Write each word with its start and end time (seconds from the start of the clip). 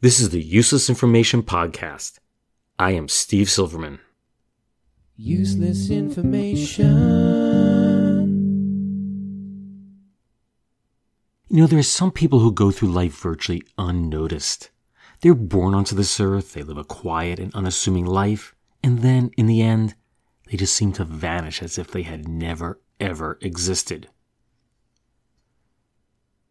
This 0.00 0.20
is 0.20 0.30
the 0.30 0.42
Useless 0.42 0.90
Information 0.90 1.42
Podcast. 1.42 2.18
I 2.78 2.90
am 2.90 3.08
Steve 3.08 3.48
Silverman. 3.48 4.00
Useless 5.16 5.88
information. 5.88 6.94
You 11.48 11.60
know, 11.60 11.66
there 11.66 11.78
are 11.78 11.82
some 11.82 12.10
people 12.10 12.40
who 12.40 12.52
go 12.52 12.70
through 12.70 12.90
life 12.90 13.18
virtually 13.18 13.62
unnoticed. 13.78 14.70
They're 15.20 15.34
born 15.34 15.74
onto 15.74 15.94
this 15.94 16.20
earth, 16.20 16.52
they 16.52 16.62
live 16.62 16.76
a 16.76 16.84
quiet 16.84 17.38
and 17.38 17.54
unassuming 17.54 18.04
life, 18.04 18.54
and 18.82 18.98
then, 18.98 19.30
in 19.38 19.46
the 19.46 19.62
end, 19.62 19.94
they 20.50 20.58
just 20.58 20.74
seem 20.76 20.92
to 20.94 21.04
vanish 21.04 21.62
as 21.62 21.78
if 21.78 21.90
they 21.90 22.02
had 22.02 22.28
never, 22.28 22.80
ever 23.00 23.38
existed. 23.40 24.08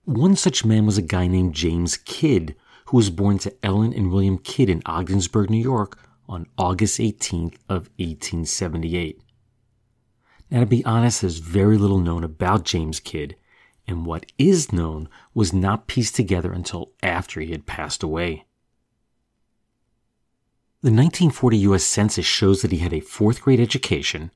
One 0.05 0.35
such 0.35 0.65
man 0.65 0.85
was 0.87 0.97
a 0.97 1.03
guy 1.03 1.27
named 1.27 1.53
James 1.53 1.97
Kidd, 1.97 2.55
who 2.93 2.97
was 2.97 3.09
born 3.09 3.39
to 3.39 3.53
Ellen 3.65 3.91
and 3.91 4.11
William 4.11 4.37
Kidd 4.37 4.69
in 4.69 4.83
Ogdensburg, 4.85 5.49
New 5.49 5.57
York 5.57 5.97
on 6.29 6.45
August 6.59 6.99
18th 6.99 7.55
of 7.67 7.89
1878. 7.97 9.19
Now, 10.51 10.59
to 10.59 10.67
be 10.67 10.85
honest, 10.85 11.21
there's 11.21 11.39
very 11.39 11.79
little 11.79 11.97
known 11.97 12.23
about 12.23 12.65
James 12.65 12.99
Kidd, 12.99 13.35
and 13.87 14.05
what 14.05 14.27
is 14.37 14.71
known 14.71 15.09
was 15.33 15.51
not 15.51 15.87
pieced 15.87 16.15
together 16.15 16.53
until 16.53 16.91
after 17.01 17.41
he 17.41 17.49
had 17.49 17.65
passed 17.65 18.03
away. 18.03 18.45
The 20.83 20.91
1940 20.91 21.57
U.S. 21.57 21.83
Census 21.83 22.27
shows 22.27 22.61
that 22.61 22.71
he 22.71 22.77
had 22.77 22.93
a 22.93 22.99
fourth 22.99 23.41
grade 23.41 23.59
education, 23.59 24.29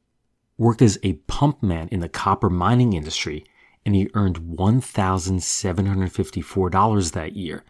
worked 0.58 0.82
as 0.82 0.98
a 1.04 1.14
pump 1.28 1.62
man 1.62 1.90
in 1.90 2.00
the 2.00 2.10
copper 2.10 2.50
mining 2.50 2.94
industry, 2.94 3.46
and 3.86 3.94
he 3.94 4.10
earned 4.16 4.40
$1,754 4.40 7.12
that 7.12 7.36
year. 7.36 7.64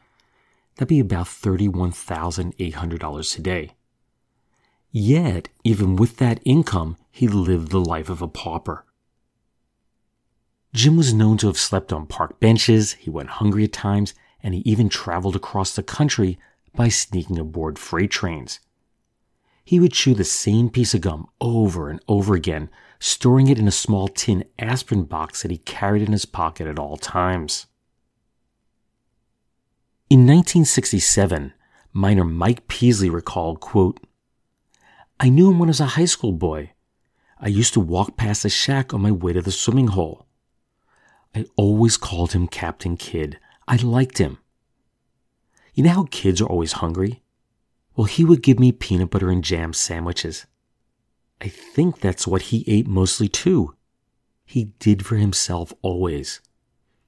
That'd 0.77 0.89
be 0.89 0.99
about 0.99 1.25
$31,800 1.25 3.33
today. 3.33 3.71
Yet, 4.91 5.49
even 5.63 5.95
with 5.95 6.17
that 6.17 6.39
income, 6.45 6.97
he 7.11 7.27
lived 7.27 7.71
the 7.71 7.79
life 7.79 8.09
of 8.09 8.21
a 8.21 8.27
pauper. 8.27 8.85
Jim 10.73 10.95
was 10.95 11.13
known 11.13 11.37
to 11.37 11.47
have 11.47 11.57
slept 11.57 11.91
on 11.91 12.05
park 12.05 12.39
benches, 12.39 12.93
he 12.93 13.09
went 13.09 13.29
hungry 13.29 13.63
at 13.63 13.73
times, 13.73 14.13
and 14.43 14.53
he 14.53 14.59
even 14.61 14.87
traveled 14.87 15.35
across 15.35 15.75
the 15.75 15.81
country 15.81 16.37
by 16.75 16.89
sneaking 16.89 17.39
aboard 17.39 17.79
freight 17.79 18.11
trains. 18.11 18.59
He 19.65 19.79
would 19.79 19.93
chew 19.93 20.13
the 20.13 20.23
same 20.23 20.69
piece 20.69 20.93
of 20.93 21.01
gum 21.01 21.27
over 21.41 21.89
and 21.89 21.99
over 22.07 22.35
again, 22.35 22.69
storing 22.99 23.47
it 23.47 23.57
in 23.57 23.67
a 23.67 23.71
small 23.71 24.07
tin 24.07 24.43
aspirin 24.59 25.05
box 25.05 25.41
that 25.41 25.51
he 25.51 25.57
carried 25.57 26.03
in 26.03 26.11
his 26.11 26.25
pocket 26.25 26.67
at 26.67 26.77
all 26.77 26.97
times. 26.97 27.65
In 30.09 30.21
1967, 30.21 31.51
miner 31.91 32.23
Mike 32.23 32.69
Peasley 32.69 33.09
recalled, 33.09 33.59
quote, 33.59 33.99
I 35.19 35.27
knew 35.27 35.51
him 35.51 35.59
when 35.59 35.67
I 35.67 35.71
was 35.71 35.81
a 35.81 35.85
high 35.85 36.05
school 36.05 36.31
boy. 36.31 36.71
I 37.41 37.49
used 37.49 37.73
to 37.73 37.81
walk 37.81 38.15
past 38.15 38.43
the 38.43 38.49
shack 38.49 38.93
on 38.93 39.01
my 39.01 39.11
way 39.11 39.33
to 39.33 39.41
the 39.41 39.51
swimming 39.51 39.87
hole. 39.87 40.25
I 41.35 41.45
always 41.57 41.97
called 41.97 42.31
him 42.31 42.47
Captain 42.47 42.95
Kidd. 42.95 43.37
I 43.67 43.75
liked 43.75 44.17
him. 44.17 44.37
You 45.73 45.83
know 45.83 45.89
how 45.89 46.07
kids 46.09 46.39
are 46.39 46.47
always 46.47 46.73
hungry? 46.73 47.21
Well, 47.97 48.05
he 48.05 48.23
would 48.23 48.41
give 48.41 48.59
me 48.61 48.71
peanut 48.71 49.09
butter 49.09 49.29
and 49.29 49.43
jam 49.43 49.73
sandwiches. 49.73 50.45
I 51.41 51.49
think 51.49 51.99
that's 51.99 52.25
what 52.25 52.43
he 52.43 52.63
ate 52.65 52.87
mostly 52.87 53.27
too. 53.27 53.75
He 54.45 54.71
did 54.79 55.05
for 55.05 55.17
himself 55.17 55.73
always. 55.81 56.39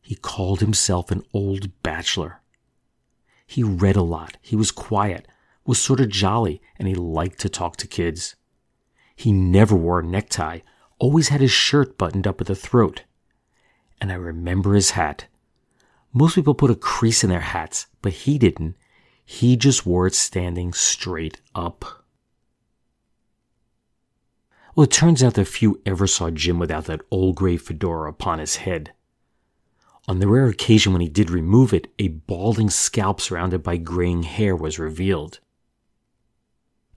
He 0.02 0.16
called 0.16 0.59
himself 0.59 1.12
an 1.12 1.24
old 1.34 1.82
bachelor. 1.82 2.42
He 3.50 3.64
read 3.64 3.96
a 3.96 4.04
lot. 4.04 4.38
He 4.44 4.56
was 4.56 4.70
quiet, 4.70 5.28
was 5.66 5.80
sort 5.80 6.00
of 6.00 6.10
jolly, 6.10 6.62
and 6.78 6.88
he 6.88 6.94
liked 6.94 7.40
to 7.40 7.50
talk 7.50 7.78
to 7.78 7.88
kids. 7.88 8.36
He 9.16 9.32
never 9.32 9.76
wore 9.76 10.02
a 10.02 10.06
necktie, 10.06 10.60
always 11.00 11.30
had 11.30 11.42
his 11.42 11.50
shirt 11.50 11.98
buttoned 11.98 12.28
up 12.28 12.40
at 12.40 12.46
the 12.46 12.56
throat. 12.56 13.06
And 14.00 14.12
I 14.12 14.16
remember 14.16 14.76
his 14.76 14.92
hat. 14.92 15.26
Most 16.14 16.36
people 16.36 16.54
put 16.54 16.70
a 16.70 16.76
crease 16.76 17.24
in 17.24 17.32
their 17.32 17.40
hats, 17.40 17.88
but 18.04 18.14
he 18.14 18.38
didn't. 18.38 18.76
He 19.26 19.58
just 19.58 19.84
wore 19.84 20.06
it 20.06 20.14
standing 20.14 20.72
straight 20.72 21.42
up. 21.56 22.06
Well, 24.76 24.84
it 24.84 24.92
turns 24.92 25.24
out 25.24 25.34
that 25.34 25.46
few 25.46 25.82
ever 25.88 26.06
saw 26.06 26.30
Jim 26.30 26.59
without 26.59 26.86
that 26.86 27.02
old 27.09 27.38
gray 27.38 27.58
fedora 27.58 28.12
upon 28.12 28.38
his 28.38 28.58
head. 28.58 28.94
On 30.09 30.18
the 30.18 30.28
rare 30.28 30.47
occasion 30.47 30.92
when 30.92 31.03
he 31.03 31.08
did 31.08 31.30
remove 31.30 31.72
it, 31.72 31.88
a 32.00 32.08
balding 32.08 32.72
scalp 32.72 33.22
surrounded 33.22 33.62
by 33.62 33.78
graying 33.78 34.24
hair 34.24 34.56
was 34.56 34.80
revealed. 34.80 35.40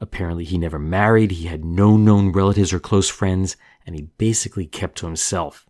Apparently, 0.00 0.44
he 0.44 0.56
never 0.56 0.78
married, 0.78 1.32
he 1.32 1.44
had 1.44 1.62
no 1.62 1.98
known 1.98 2.32
relatives 2.32 2.72
or 2.72 2.80
close 2.80 3.10
friends, 3.10 3.54
and 3.84 3.94
he 3.94 4.08
basically 4.16 4.64
kept 4.64 4.96
to 4.96 5.04
himself. 5.04 5.66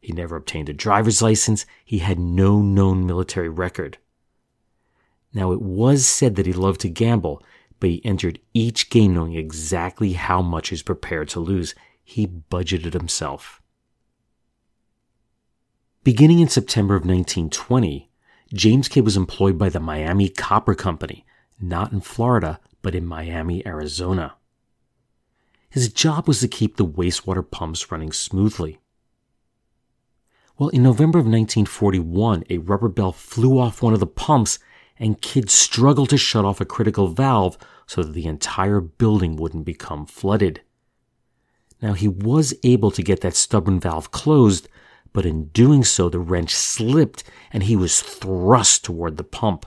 He 0.00 0.12
never 0.12 0.34
obtained 0.34 0.68
a 0.68 0.72
driver's 0.72 1.22
license, 1.22 1.64
he 1.84 1.98
had 1.98 2.18
no 2.18 2.60
known 2.60 3.06
military 3.06 3.48
record. 3.48 3.98
Now, 5.32 5.52
it 5.52 5.62
was 5.62 6.04
said 6.04 6.34
that 6.34 6.46
he 6.46 6.52
loved 6.52 6.80
to 6.80 6.88
gamble, 6.88 7.40
but 7.78 7.90
he 7.90 8.04
entered 8.04 8.40
each 8.52 8.90
game 8.90 9.14
knowing 9.14 9.34
exactly 9.34 10.14
how 10.14 10.42
much 10.42 10.70
he 10.70 10.72
was 10.72 10.82
prepared 10.82 11.28
to 11.28 11.38
lose. 11.38 11.76
He 12.02 12.26
budgeted 12.26 12.94
himself. 12.94 13.62
Beginning 16.04 16.40
in 16.40 16.48
September 16.48 16.96
of 16.96 17.06
1920, 17.06 18.10
James 18.52 18.88
Kidd 18.88 19.06
was 19.06 19.16
employed 19.16 19.56
by 19.56 19.70
the 19.70 19.80
Miami 19.80 20.28
Copper 20.28 20.74
Company, 20.74 21.24
not 21.58 21.92
in 21.92 22.02
Florida, 22.02 22.60
but 22.82 22.94
in 22.94 23.06
Miami, 23.06 23.66
Arizona. 23.66 24.34
His 25.70 25.90
job 25.90 26.28
was 26.28 26.40
to 26.40 26.48
keep 26.48 26.76
the 26.76 26.84
wastewater 26.84 27.50
pumps 27.50 27.90
running 27.90 28.12
smoothly. 28.12 28.80
Well, 30.58 30.68
in 30.68 30.82
November 30.82 31.18
of 31.18 31.24
1941, 31.24 32.44
a 32.50 32.58
rubber 32.58 32.90
bell 32.90 33.12
flew 33.12 33.58
off 33.58 33.80
one 33.80 33.94
of 33.94 34.00
the 34.00 34.06
pumps 34.06 34.58
and 34.98 35.22
Kidd 35.22 35.48
struggled 35.48 36.10
to 36.10 36.18
shut 36.18 36.44
off 36.44 36.60
a 36.60 36.66
critical 36.66 37.08
valve 37.08 37.56
so 37.86 38.02
that 38.02 38.12
the 38.12 38.26
entire 38.26 38.82
building 38.82 39.36
wouldn't 39.36 39.64
become 39.64 40.04
flooded. 40.04 40.60
Now, 41.80 41.94
he 41.94 42.08
was 42.08 42.52
able 42.62 42.90
to 42.90 43.02
get 43.02 43.22
that 43.22 43.34
stubborn 43.34 43.80
valve 43.80 44.10
closed, 44.10 44.68
but 45.14 45.24
in 45.24 45.44
doing 45.46 45.84
so, 45.84 46.10
the 46.10 46.18
wrench 46.18 46.50
slipped 46.50 47.24
and 47.52 47.62
he 47.62 47.76
was 47.76 48.02
thrust 48.02 48.84
toward 48.84 49.16
the 49.16 49.24
pump. 49.24 49.64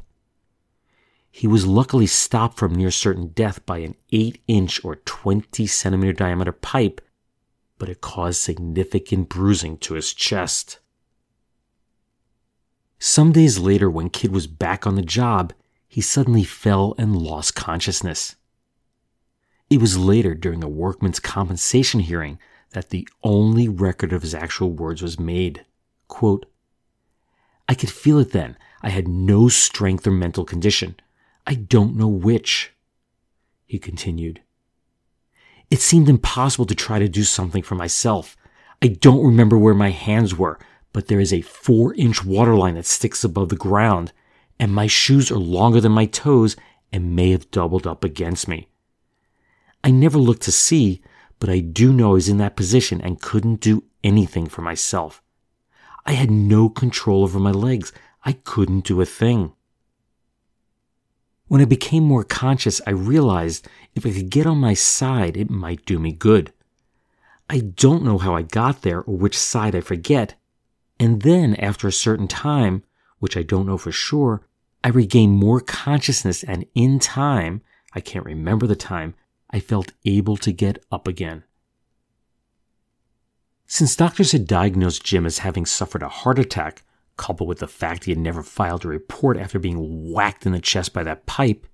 He 1.32 1.48
was 1.48 1.66
luckily 1.66 2.06
stopped 2.06 2.58
from 2.58 2.76
near 2.76 2.92
certain 2.92 3.30
death 3.30 3.66
by 3.66 3.80
an 3.80 3.96
8 4.12 4.42
inch 4.48 4.84
or 4.84 4.98
20 4.98 5.66
centimeter 5.66 6.14
diameter 6.14 6.52
pipe, 6.52 7.00
but 7.80 7.88
it 7.90 8.02
caused 8.02 8.42
significant 8.42 9.30
bruising 9.30 9.78
to 9.78 9.94
his 9.94 10.14
chest. 10.14 10.80
Some 13.00 13.32
days 13.32 13.58
later, 13.58 13.90
when 13.90 14.10
Kidd 14.10 14.32
was 14.32 14.48
back 14.48 14.86
on 14.86 14.96
the 14.96 15.02
job, 15.02 15.54
he 15.88 16.02
suddenly 16.02 16.44
fell 16.44 16.94
and 16.98 17.16
lost 17.16 17.56
consciousness. 17.56 18.36
It 19.70 19.80
was 19.80 19.98
later, 19.98 20.34
during 20.34 20.64
a 20.64 20.70
workman's 20.70 21.20
compensation 21.20 22.02
hearing, 22.02 22.40
that 22.72 22.90
the 22.90 23.08
only 23.24 23.68
record 23.68 24.14
of 24.14 24.22
his 24.22 24.36
actual 24.36 24.72
words 24.72 25.02
was 25.02 25.20
made. 25.20 25.66
Quote, 26.08 26.46
I 27.68 27.74
could 27.74 27.90
feel 27.90 28.20
it 28.20 28.32
then. 28.32 28.58
I 28.82 28.90
had 28.90 29.08
no 29.08 29.50
strength 29.50 30.08
or 30.08 30.12
mental 30.12 30.46
condition. 30.46 30.96
I 31.46 31.56
don't 31.56 31.96
know 31.96 32.08
which. 32.08 32.74
He 33.66 33.80
continued. 33.80 34.42
It 35.70 35.82
seemed 35.82 36.08
impossible 36.08 36.66
to 36.68 36.76
try 36.76 37.00
to 37.00 37.10
do 37.10 37.24
something 37.24 37.62
for 37.62 37.76
myself. 37.76 38.38
I 38.82 38.88
don't 38.88 39.26
remember 39.26 39.58
where 39.58 39.74
my 39.74 39.90
hands 39.90 40.36
were, 40.36 40.60
but 40.94 41.08
there 41.08 41.20
is 41.20 41.34
a 41.34 41.42
four 41.42 41.94
inch 41.96 42.24
waterline 42.24 42.76
that 42.76 42.86
sticks 42.86 43.24
above 43.24 43.50
the 43.50 43.56
ground, 43.56 44.14
and 44.60 44.74
my 44.74 44.88
shoes 44.88 45.30
are 45.30 45.38
longer 45.38 45.82
than 45.82 45.92
my 45.92 46.06
toes 46.06 46.56
and 46.92 47.16
may 47.16 47.32
have 47.32 47.52
doubled 47.52 47.86
up 47.86 48.04
against 48.04 48.48
me. 48.48 48.70
I 49.84 49.92
never 49.92 50.18
looked 50.18 50.44
to 50.44 50.52
see, 50.52 51.02
but 51.40 51.50
I 51.50 51.60
do 51.60 51.94
know 51.94 52.12
I 52.12 52.14
was 52.14 52.30
in 52.30 52.38
that 52.38 52.56
position 52.56 53.02
and 53.02 53.22
couldn't 53.22 53.62
do 53.62 53.84
anything 54.04 54.48
for 54.48 54.62
myself. 54.62 55.22
I 56.06 56.14
had 56.14 56.32
no 56.32 56.70
control 56.70 57.24
over 57.24 57.40
my 57.40 57.52
legs. 57.52 57.92
I 58.24 58.34
couldn't 58.34 58.86
do 58.86 59.02
a 59.02 59.06
thing. 59.06 59.54
When 61.48 61.62
I 61.62 61.66
became 61.66 62.04
more 62.04 62.24
conscious, 62.24 62.82
I 62.86 62.92
realized 62.92 63.68
if 63.96 64.06
I 64.06 64.12
could 64.12 64.30
get 64.30 64.46
on 64.46 64.58
my 64.58 64.74
side, 64.74 65.38
it 65.38 65.50
might 65.50 65.86
do 65.86 66.00
me 66.00 66.12
good. 66.12 66.52
I 67.50 67.60
don't 67.60 68.04
know 68.04 68.18
how 68.18 68.36
I 68.36 68.42
got 68.42 68.82
there 68.82 69.02
or 69.02 69.16
which 69.16 69.38
side 69.38 69.76
I 69.76 69.82
forget. 69.82 70.36
And 71.00 71.22
then, 71.22 71.56
after 71.56 71.88
a 71.88 71.94
certain 71.94 72.28
time, 72.28 72.84
which 73.20 73.38
I 73.38 73.44
don't 73.44 73.66
know 73.66 73.78
for 73.78 73.92
sure, 73.92 74.42
I 74.84 74.90
regained 74.90 75.34
more 75.34 75.62
consciousness 75.62 76.44
and 76.44 76.66
in 76.76 77.00
time, 77.00 77.62
I 77.94 78.02
can't 78.02 78.26
remember 78.26 78.68
the 78.68 78.76
time, 78.76 79.16
I 79.50 79.60
felt 79.60 79.94
able 80.06 80.38
to 80.38 80.52
get 80.52 80.84
up 80.92 81.08
again. 81.08 81.44
Since 83.66 83.96
doctors 83.96 84.32
had 84.32 84.48
diagnosed 84.48 85.04
Jim 85.04 85.26
as 85.26 85.40
having 85.40 85.66
suffered 85.66 86.02
a 86.02 86.10
heart 86.10 86.40
attack, 86.40 86.84
coupled 87.18 87.50
with 87.50 87.60
the 87.60 87.68
fact 87.68 88.06
he 88.06 88.12
had 88.12 88.20
never 88.20 88.44
filed 88.44 88.86
a 88.86 88.88
report 88.88 89.38
after 89.38 89.60
being 89.60 90.12
whacked 90.12 90.46
in 90.46 90.52
the 90.54 90.62
chest 90.62 90.94
by 90.94 91.04
that 91.04 91.26
pipe, 91.26 91.68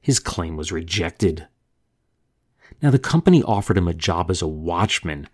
his 0.00 0.18
claim 0.18 0.56
was 0.56 0.72
rejected. 0.72 1.48
Now, 2.82 2.90
the 2.90 2.98
company 2.98 3.42
offered 3.42 3.78
him 3.78 3.88
a 3.88 3.94
job 3.94 4.30
as 4.30 4.42
a 4.42 4.48
watchman, 4.48 5.28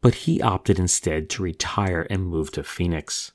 but 0.00 0.14
he 0.14 0.42
opted 0.42 0.78
instead 0.78 1.28
to 1.30 1.42
retire 1.42 2.06
and 2.10 2.26
move 2.26 2.50
to 2.52 2.64
Phoenix. 2.64 3.32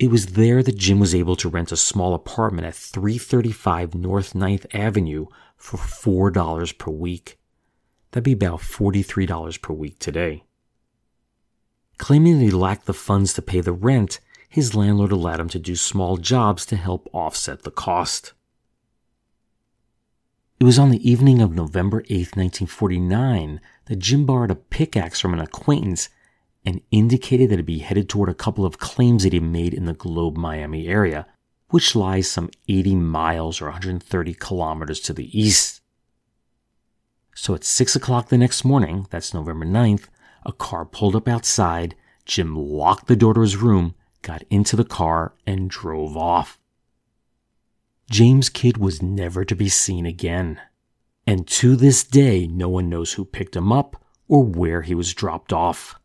It 0.00 0.10
was 0.10 0.28
there 0.28 0.62
that 0.62 0.78
Jim 0.78 0.98
was 0.98 1.14
able 1.14 1.36
to 1.36 1.50
rent 1.50 1.72
a 1.72 1.76
small 1.76 2.14
apartment 2.14 2.66
at 2.66 2.74
335 2.74 3.94
North 3.94 4.32
9th 4.32 4.64
Avenue 4.74 5.26
for 5.58 5.76
$4 5.76 6.78
per 6.78 6.90
week. 6.90 7.38
That'd 8.10 8.24
be 8.24 8.32
about 8.32 8.60
$43 8.60 9.60
per 9.60 9.74
week 9.74 9.98
today. 9.98 10.44
Claiming 11.98 12.38
that 12.38 12.44
he 12.46 12.50
lacked 12.50 12.86
the 12.86 12.94
funds 12.94 13.34
to 13.34 13.42
pay 13.42 13.60
the 13.60 13.74
rent, 13.74 14.20
his 14.48 14.74
landlord 14.74 15.12
allowed 15.12 15.38
him 15.38 15.50
to 15.50 15.58
do 15.58 15.76
small 15.76 16.16
jobs 16.16 16.64
to 16.66 16.76
help 16.76 17.06
offset 17.12 17.64
the 17.64 17.70
cost. 17.70 18.32
It 20.58 20.64
was 20.64 20.78
on 20.78 20.88
the 20.88 21.10
evening 21.10 21.42
of 21.42 21.52
November 21.52 22.04
8, 22.08 22.36
1949, 22.36 23.60
that 23.84 23.98
Jim 23.98 24.24
borrowed 24.24 24.50
a 24.50 24.54
pickaxe 24.54 25.20
from 25.20 25.34
an 25.34 25.40
acquaintance 25.40 26.08
and 26.64 26.82
indicated 26.90 27.50
that 27.50 27.58
he'd 27.58 27.66
be 27.66 27.78
headed 27.78 28.08
toward 28.08 28.28
a 28.28 28.34
couple 28.34 28.64
of 28.64 28.78
claims 28.78 29.22
that 29.22 29.32
he 29.32 29.40
made 29.40 29.72
in 29.72 29.86
the 29.86 29.94
Globe 29.94 30.36
Miami 30.36 30.88
area, 30.88 31.26
which 31.70 31.94
lies 31.94 32.30
some 32.30 32.50
80 32.68 32.96
miles 32.96 33.60
or 33.60 33.66
130 33.66 34.34
kilometers 34.34 35.00
to 35.00 35.12
the 35.12 35.38
east. 35.38 35.80
So 37.34 37.54
at 37.54 37.64
6 37.64 37.96
o'clock 37.96 38.28
the 38.28 38.38
next 38.38 38.64
morning, 38.64 39.06
that's 39.10 39.32
November 39.32 39.64
9th, 39.64 40.08
a 40.44 40.52
car 40.52 40.84
pulled 40.84 41.16
up 41.16 41.28
outside. 41.28 41.94
Jim 42.26 42.56
locked 42.56 43.06
the 43.06 43.16
door 43.16 43.34
to 43.34 43.40
his 43.40 43.56
room, 43.56 43.94
got 44.22 44.42
into 44.50 44.76
the 44.76 44.84
car, 44.84 45.34
and 45.46 45.70
drove 45.70 46.16
off. 46.16 46.58
James 48.10 48.48
Kidd 48.48 48.76
was 48.76 49.00
never 49.00 49.44
to 49.44 49.54
be 49.54 49.68
seen 49.68 50.04
again. 50.04 50.60
And 51.26 51.46
to 51.46 51.76
this 51.76 52.02
day, 52.02 52.46
no 52.46 52.68
one 52.68 52.88
knows 52.88 53.12
who 53.12 53.24
picked 53.24 53.54
him 53.54 53.72
up 53.72 54.04
or 54.26 54.42
where 54.42 54.82
he 54.82 54.94
was 54.94 55.14
dropped 55.14 55.52
off. 55.52 55.99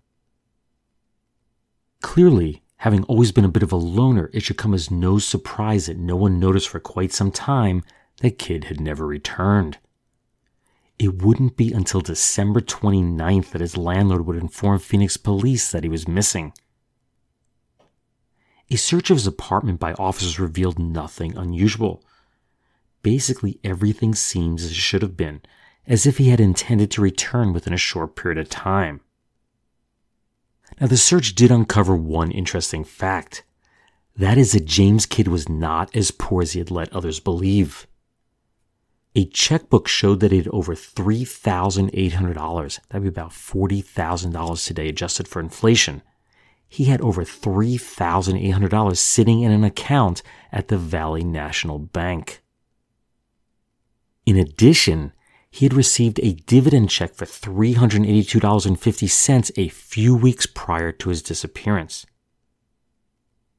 Clearly, 2.06 2.62
having 2.78 3.04
always 3.06 3.32
been 3.32 3.46
a 3.46 3.50
bit 3.50 3.64
of 3.64 3.72
a 3.72 3.78
loner, 3.78 4.30
it 4.32 4.42
should 4.42 4.60
come 4.60 4.76
as 4.76 4.92
no 4.92 5.18
surprise 5.18 5.88
that 5.88 5.98
no 5.98 6.16
one 6.16 6.40
noticed 6.40 6.70
for 6.70 6.80
quite 6.80 7.12
some 7.12 7.32
time 7.32 7.84
that 8.22 8.38
Kidd 8.38 8.66
had 8.66 8.80
never 8.80 9.08
returned. 9.08 9.80
It 11.00 11.24
wouldn't 11.24 11.58
be 11.58 11.74
until 11.74 12.02
December 12.02 12.62
29th 12.62 13.50
that 13.50 13.60
his 13.60 13.76
landlord 13.76 14.28
would 14.28 14.38
inform 14.38 14.78
Phoenix 14.78 15.18
police 15.18 15.72
that 15.72 15.82
he 15.82 15.90
was 15.90 16.08
missing. 16.08 16.54
A 18.70 18.76
search 18.76 19.10
of 19.10 19.18
his 19.18 19.26
apartment 19.26 19.80
by 19.80 19.94
officers 19.94 20.40
revealed 20.40 20.78
nothing 20.78 21.36
unusual. 21.36 22.06
Basically, 23.02 23.60
everything 23.64 24.14
seems 24.14 24.64
as 24.64 24.70
it 24.70 24.76
should 24.76 25.02
have 25.02 25.18
been, 25.18 25.42
as 25.88 26.06
if 26.06 26.20
he 26.20 26.30
had 26.30 26.40
intended 26.40 26.92
to 26.92 27.02
return 27.02 27.52
within 27.52 27.74
a 27.74 27.78
short 27.78 28.16
period 28.16 28.38
of 28.38 28.48
time. 28.48 29.02
Now, 30.80 30.88
the 30.88 30.98
search 30.98 31.36
did 31.36 31.52
uncover 31.52 31.96
one 31.96 32.32
interesting 32.32 32.84
fact. 32.84 33.44
That 34.18 34.38
is 34.38 34.54
that 34.54 34.66
James 34.66 35.06
Kidd 35.06 35.28
was 35.28 35.50
not 35.50 35.96
as 35.96 36.12
poor 36.12 36.42
as 36.42 36.54
he 36.54 36.60
had 36.60 36.72
let 36.72 36.94
others 36.94 37.20
believe. 37.20 37.88
A 39.16 39.26
checkbook 39.26 39.88
showed 39.88 40.20
that 40.20 40.32
he 40.32 40.40
had 40.40 40.50
over 40.50 40.76
$3,800. 40.76 42.80
That'd 42.90 43.04
be 43.04 43.08
about 43.08 43.32
$40,000 43.32 44.68
today, 44.68 44.90
adjusted 44.90 45.28
for 45.28 45.40
inflation. 45.40 46.02
He 46.68 46.86
had 46.86 47.00
over 47.00 47.24
$3,800 47.24 48.98
sitting 48.98 49.42
in 49.42 49.52
an 49.52 49.64
account 49.64 50.22
at 50.52 50.68
the 50.68 50.78
Valley 50.78 51.24
National 51.24 51.80
Bank. 51.80 52.42
In 54.26 54.38
addition, 54.38 55.14
he 55.56 55.64
had 55.64 55.74
received 55.74 56.20
a 56.20 56.34
dividend 56.34 56.90
check 56.90 57.16
for 57.16 57.26
$382.50 57.26 59.52
a 59.56 59.70
few 59.70 60.14
weeks 60.14 60.46
prior 60.46 60.92
to 60.92 61.08
his 61.08 61.22
disappearance. 61.22 62.06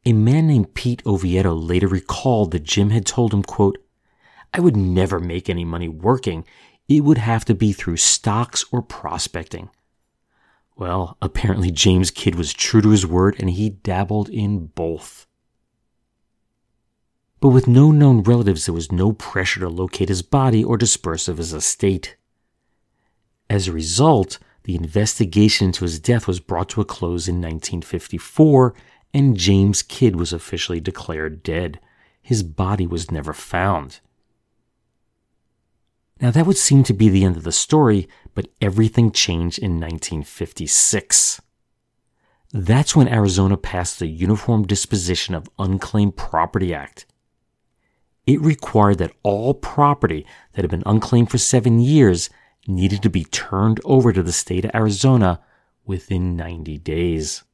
A 0.04 0.12
man 0.12 0.46
named 0.46 0.74
Pete 0.74 1.00
Oviedo 1.06 1.54
later 1.54 1.88
recalled 1.88 2.50
that 2.50 2.64
Jim 2.64 2.90
had 2.90 3.06
told 3.06 3.32
him, 3.32 3.42
quote, 3.42 3.78
I 4.52 4.60
would 4.60 4.76
never 4.76 5.18
make 5.18 5.48
any 5.48 5.64
money 5.64 5.88
working. 5.88 6.44
It 6.86 7.00
would 7.00 7.16
have 7.16 7.46
to 7.46 7.54
be 7.54 7.72
through 7.72 7.96
stocks 7.96 8.62
or 8.70 8.82
prospecting. 8.82 9.70
Well, 10.76 11.16
apparently 11.22 11.70
James 11.70 12.10
Kidd 12.10 12.34
was 12.34 12.52
true 12.52 12.82
to 12.82 12.90
his 12.90 13.06
word 13.06 13.36
and 13.38 13.48
he 13.48 13.70
dabbled 13.70 14.28
in 14.28 14.66
both. 14.66 15.26
But 17.40 17.48
with 17.48 17.68
no 17.68 17.90
known 17.90 18.22
relatives, 18.22 18.66
there 18.66 18.74
was 18.74 18.90
no 18.90 19.12
pressure 19.12 19.60
to 19.60 19.68
locate 19.68 20.08
his 20.08 20.22
body 20.22 20.64
or 20.64 20.76
disperse 20.76 21.28
of 21.28 21.38
his 21.38 21.52
estate. 21.52 22.16
As 23.48 23.68
a 23.68 23.72
result, 23.72 24.38
the 24.64 24.74
investigation 24.74 25.68
into 25.68 25.84
his 25.84 26.00
death 26.00 26.26
was 26.26 26.40
brought 26.40 26.68
to 26.70 26.80
a 26.80 26.84
close 26.84 27.28
in 27.28 27.36
1954 27.36 28.74
and 29.14 29.36
James 29.36 29.82
Kidd 29.82 30.16
was 30.16 30.32
officially 30.32 30.80
declared 30.80 31.42
dead. 31.42 31.80
His 32.22 32.42
body 32.42 32.86
was 32.86 33.10
never 33.10 33.32
found. 33.32 34.00
Now, 36.20 36.30
that 36.30 36.46
would 36.46 36.56
seem 36.56 36.82
to 36.84 36.92
be 36.92 37.08
the 37.08 37.24
end 37.24 37.36
of 37.36 37.44
the 37.44 37.52
story, 37.52 38.08
but 38.34 38.48
everything 38.60 39.12
changed 39.12 39.58
in 39.58 39.80
1956. 39.80 41.40
That's 42.52 42.96
when 42.96 43.08
Arizona 43.08 43.56
passed 43.56 43.98
the 43.98 44.06
Uniform 44.06 44.66
Disposition 44.66 45.34
of 45.34 45.48
Unclaimed 45.58 46.16
Property 46.16 46.74
Act. 46.74 47.06
It 48.26 48.40
required 48.40 48.98
that 48.98 49.12
all 49.22 49.54
property 49.54 50.26
that 50.52 50.62
had 50.62 50.70
been 50.70 50.82
unclaimed 50.84 51.30
for 51.30 51.38
seven 51.38 51.80
years 51.80 52.28
needed 52.66 53.02
to 53.02 53.10
be 53.10 53.24
turned 53.24 53.80
over 53.84 54.12
to 54.12 54.22
the 54.22 54.32
state 54.32 54.64
of 54.64 54.72
Arizona 54.74 55.40
within 55.84 56.36
90 56.36 56.78
days. 56.78 57.44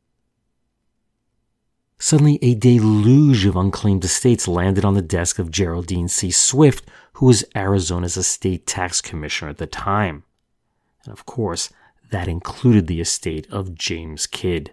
Suddenly, 1.98 2.38
a 2.42 2.54
deluge 2.54 3.44
of 3.44 3.54
unclaimed 3.54 4.04
estates 4.04 4.48
landed 4.48 4.84
on 4.84 4.94
the 4.94 5.02
desk 5.02 5.38
of 5.38 5.52
Geraldine 5.52 6.08
C. 6.08 6.30
Swift, 6.32 6.88
who 7.14 7.26
was 7.26 7.44
Arizona's 7.54 8.16
estate 8.16 8.66
tax 8.66 9.00
commissioner 9.00 9.50
at 9.50 9.58
the 9.58 9.68
time. 9.68 10.24
And 11.04 11.12
of 11.12 11.26
course, 11.26 11.70
that 12.10 12.26
included 12.26 12.86
the 12.86 13.00
estate 13.00 13.46
of 13.52 13.74
James 13.74 14.26
Kidd. 14.26 14.72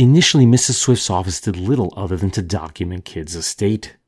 Initially, 0.00 0.46
Mrs. 0.46 0.76
Swift's 0.76 1.10
office 1.10 1.42
did 1.42 1.58
little 1.58 1.92
other 1.94 2.16
than 2.16 2.30
to 2.30 2.40
document 2.40 3.04
Kidd's 3.04 3.34
estate. 3.34 3.98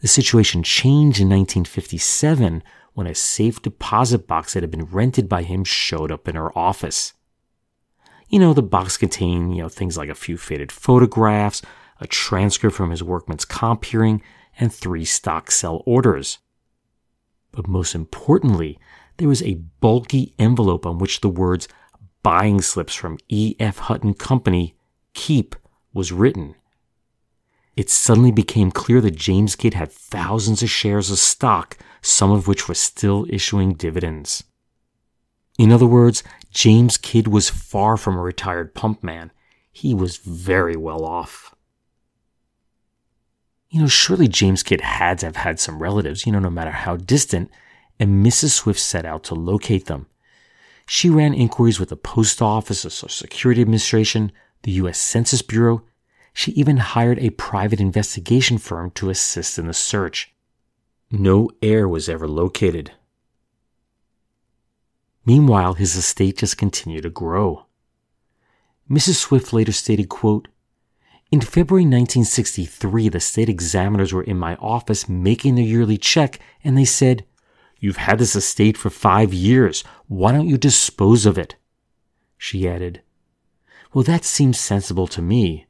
The 0.00 0.08
situation 0.08 0.64
changed 0.64 1.20
in 1.20 1.28
1957 1.28 2.64
when 2.92 3.06
a 3.06 3.14
safe 3.14 3.62
deposit 3.62 4.26
box 4.26 4.54
that 4.54 4.64
had 4.64 4.72
been 4.72 4.86
rented 4.86 5.28
by 5.28 5.44
him 5.44 5.62
showed 5.62 6.10
up 6.10 6.26
in 6.26 6.34
her 6.34 6.50
office. 6.58 7.14
You 8.28 8.40
know, 8.40 8.52
the 8.52 8.60
box 8.60 8.96
contained, 8.96 9.54
you 9.54 9.62
know, 9.62 9.68
things 9.68 9.96
like 9.96 10.08
a 10.08 10.16
few 10.16 10.36
faded 10.36 10.72
photographs, 10.72 11.62
a 12.00 12.08
transcript 12.08 12.74
from 12.74 12.90
his 12.90 13.04
workman's 13.04 13.44
comp 13.44 13.84
hearing, 13.84 14.20
and 14.58 14.74
three 14.74 15.04
stock 15.04 15.52
sell 15.52 15.84
orders. 15.86 16.38
But 17.52 17.68
most 17.68 17.94
importantly, 17.94 18.80
there 19.18 19.28
was 19.28 19.44
a 19.44 19.62
bulky 19.78 20.34
envelope 20.40 20.84
on 20.84 20.98
which 20.98 21.20
the 21.20 21.28
words 21.28 21.68
buying 22.26 22.60
slips 22.60 22.92
from 22.92 23.18
E.F. 23.28 23.78
Hutton 23.78 24.12
Company, 24.12 24.74
Keep, 25.14 25.54
was 25.94 26.10
written. 26.10 26.56
It 27.76 27.88
suddenly 27.88 28.32
became 28.32 28.72
clear 28.72 29.00
that 29.00 29.14
James 29.14 29.54
Kidd 29.54 29.74
had 29.74 29.92
thousands 29.92 30.60
of 30.60 30.68
shares 30.68 31.08
of 31.08 31.20
stock, 31.20 31.78
some 32.02 32.32
of 32.32 32.48
which 32.48 32.66
were 32.66 32.74
still 32.74 33.26
issuing 33.28 33.74
dividends. 33.74 34.42
In 35.56 35.70
other 35.70 35.86
words, 35.86 36.24
James 36.50 36.96
Kidd 36.96 37.28
was 37.28 37.48
far 37.48 37.96
from 37.96 38.16
a 38.16 38.22
retired 38.22 38.74
pump 38.74 39.04
man. 39.04 39.30
He 39.70 39.94
was 39.94 40.16
very 40.16 40.74
well 40.74 41.04
off. 41.04 41.54
You 43.70 43.82
know, 43.82 43.86
surely 43.86 44.26
James 44.26 44.64
Kidd 44.64 44.80
had 44.80 45.20
to 45.20 45.26
have 45.26 45.36
had 45.36 45.60
some 45.60 45.80
relatives, 45.80 46.26
you 46.26 46.32
know, 46.32 46.40
no 46.40 46.50
matter 46.50 46.72
how 46.72 46.96
distant, 46.96 47.52
and 48.00 48.26
Mrs. 48.26 48.50
Swift 48.50 48.80
set 48.80 49.06
out 49.06 49.22
to 49.24 49.36
locate 49.36 49.86
them. 49.86 50.06
She 50.86 51.10
ran 51.10 51.34
inquiries 51.34 51.80
with 51.80 51.88
the 51.88 51.96
Post 51.96 52.40
Office, 52.40 52.82
the 52.82 52.90
Social 52.90 53.08
Security 53.08 53.60
Administration, 53.60 54.32
the 54.62 54.72
U.S. 54.72 54.98
Census 54.98 55.42
Bureau. 55.42 55.82
She 56.32 56.52
even 56.52 56.76
hired 56.76 57.18
a 57.18 57.30
private 57.30 57.80
investigation 57.80 58.58
firm 58.58 58.90
to 58.92 59.10
assist 59.10 59.58
in 59.58 59.66
the 59.66 59.74
search. 59.74 60.32
No 61.10 61.50
heir 61.62 61.88
was 61.88 62.08
ever 62.08 62.28
located. 62.28 62.92
Meanwhile, 65.24 65.74
his 65.74 65.96
estate 65.96 66.38
just 66.38 66.56
continued 66.56 67.02
to 67.02 67.10
grow. 67.10 67.66
Mrs. 68.88 69.16
Swift 69.16 69.52
later 69.52 69.72
stated, 69.72 70.08
quote, 70.08 70.46
in 71.32 71.40
February 71.40 71.82
1963, 71.82 73.08
the 73.08 73.18
state 73.18 73.48
examiners 73.48 74.12
were 74.12 74.22
in 74.22 74.38
my 74.38 74.54
office 74.56 75.08
making 75.08 75.56
their 75.56 75.64
yearly 75.64 75.98
check, 75.98 76.38
and 76.62 76.78
they 76.78 76.84
said, 76.84 77.24
You've 77.78 77.98
had 77.98 78.18
this 78.18 78.34
estate 78.34 78.76
for 78.76 78.90
five 78.90 79.34
years. 79.34 79.84
Why 80.08 80.32
don't 80.32 80.48
you 80.48 80.56
dispose 80.56 81.26
of 81.26 81.36
it? 81.38 81.56
She 82.38 82.68
added, 82.68 83.02
Well, 83.92 84.04
that 84.04 84.24
seems 84.24 84.58
sensible 84.58 85.06
to 85.08 85.22
me, 85.22 85.66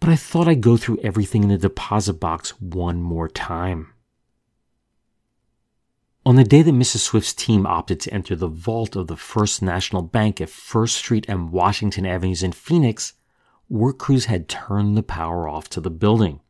but 0.00 0.08
I 0.08 0.16
thought 0.16 0.48
I'd 0.48 0.60
go 0.60 0.76
through 0.76 0.98
everything 1.02 1.42
in 1.42 1.48
the 1.50 1.58
deposit 1.58 2.14
box 2.14 2.60
one 2.60 3.00
more 3.02 3.28
time. 3.28 3.92
On 6.26 6.36
the 6.36 6.44
day 6.44 6.62
that 6.62 6.72
Mrs. 6.72 7.00
Swift's 7.00 7.34
team 7.34 7.66
opted 7.66 8.00
to 8.00 8.14
enter 8.14 8.34
the 8.34 8.48
vault 8.48 8.96
of 8.96 9.08
the 9.08 9.16
First 9.16 9.60
National 9.60 10.00
Bank 10.00 10.40
at 10.40 10.48
First 10.48 10.96
Street 10.96 11.26
and 11.28 11.52
Washington 11.52 12.06
Avenues 12.06 12.42
in 12.42 12.52
Phoenix, 12.52 13.12
work 13.68 13.98
crews 13.98 14.24
had 14.24 14.48
turned 14.48 14.96
the 14.96 15.02
power 15.02 15.46
off 15.46 15.68
to 15.70 15.82
the 15.82 15.90
building. 15.90 16.40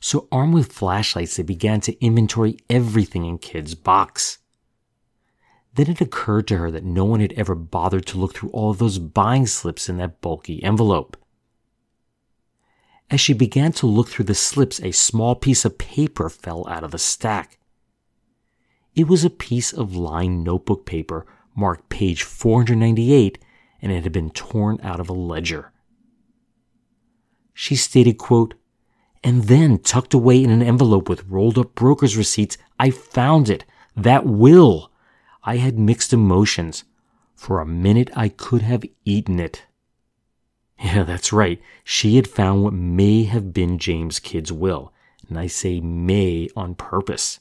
So, 0.00 0.28
armed 0.32 0.54
with 0.54 0.72
flashlights, 0.72 1.36
they 1.36 1.42
began 1.42 1.80
to 1.82 2.04
inventory 2.04 2.56
everything 2.70 3.26
in 3.26 3.38
Kidd's 3.38 3.74
box. 3.74 4.38
Then 5.74 5.90
it 5.90 6.00
occurred 6.00 6.48
to 6.48 6.56
her 6.56 6.70
that 6.70 6.84
no 6.84 7.04
one 7.04 7.20
had 7.20 7.34
ever 7.34 7.54
bothered 7.54 8.06
to 8.06 8.18
look 8.18 8.34
through 8.34 8.50
all 8.50 8.70
of 8.70 8.78
those 8.78 8.98
buying 8.98 9.46
slips 9.46 9.88
in 9.88 9.98
that 9.98 10.20
bulky 10.20 10.62
envelope. 10.64 11.16
As 13.10 13.20
she 13.20 13.34
began 13.34 13.72
to 13.72 13.86
look 13.86 14.08
through 14.08 14.24
the 14.24 14.34
slips, 14.34 14.80
a 14.80 14.92
small 14.92 15.34
piece 15.34 15.64
of 15.64 15.78
paper 15.78 16.28
fell 16.30 16.66
out 16.68 16.84
of 16.84 16.92
the 16.92 16.98
stack. 16.98 17.58
It 18.94 19.06
was 19.06 19.24
a 19.24 19.30
piece 19.30 19.72
of 19.72 19.96
lined 19.96 20.44
notebook 20.44 20.86
paper 20.86 21.26
marked 21.54 21.88
page 21.88 22.22
498 22.22 23.38
and 23.82 23.92
it 23.92 24.02
had 24.02 24.12
been 24.12 24.30
torn 24.30 24.78
out 24.82 25.00
of 25.00 25.08
a 25.08 25.14
ledger. 25.14 25.72
She 27.52 27.76
stated, 27.76 28.18
quote, 28.18 28.54
and 29.22 29.44
then 29.44 29.78
tucked 29.78 30.14
away 30.14 30.42
in 30.42 30.50
an 30.50 30.62
envelope 30.62 31.08
with 31.08 31.26
rolled 31.26 31.58
up 31.58 31.74
broker's 31.74 32.16
receipts, 32.16 32.56
I 32.78 32.90
found 32.90 33.50
it. 33.50 33.64
That 33.96 34.24
will. 34.24 34.90
I 35.42 35.56
had 35.56 35.78
mixed 35.78 36.12
emotions. 36.12 36.84
For 37.34 37.60
a 37.60 37.66
minute, 37.66 38.10
I 38.14 38.28
could 38.28 38.62
have 38.62 38.84
eaten 39.04 39.40
it. 39.40 39.64
Yeah, 40.78 41.02
that's 41.02 41.32
right. 41.32 41.60
She 41.84 42.16
had 42.16 42.26
found 42.26 42.62
what 42.62 42.72
may 42.72 43.24
have 43.24 43.52
been 43.52 43.78
James 43.78 44.18
Kidd's 44.18 44.52
will. 44.52 44.92
And 45.28 45.38
I 45.38 45.46
say 45.46 45.80
may 45.80 46.48
on 46.56 46.74
purpose. 46.74 47.40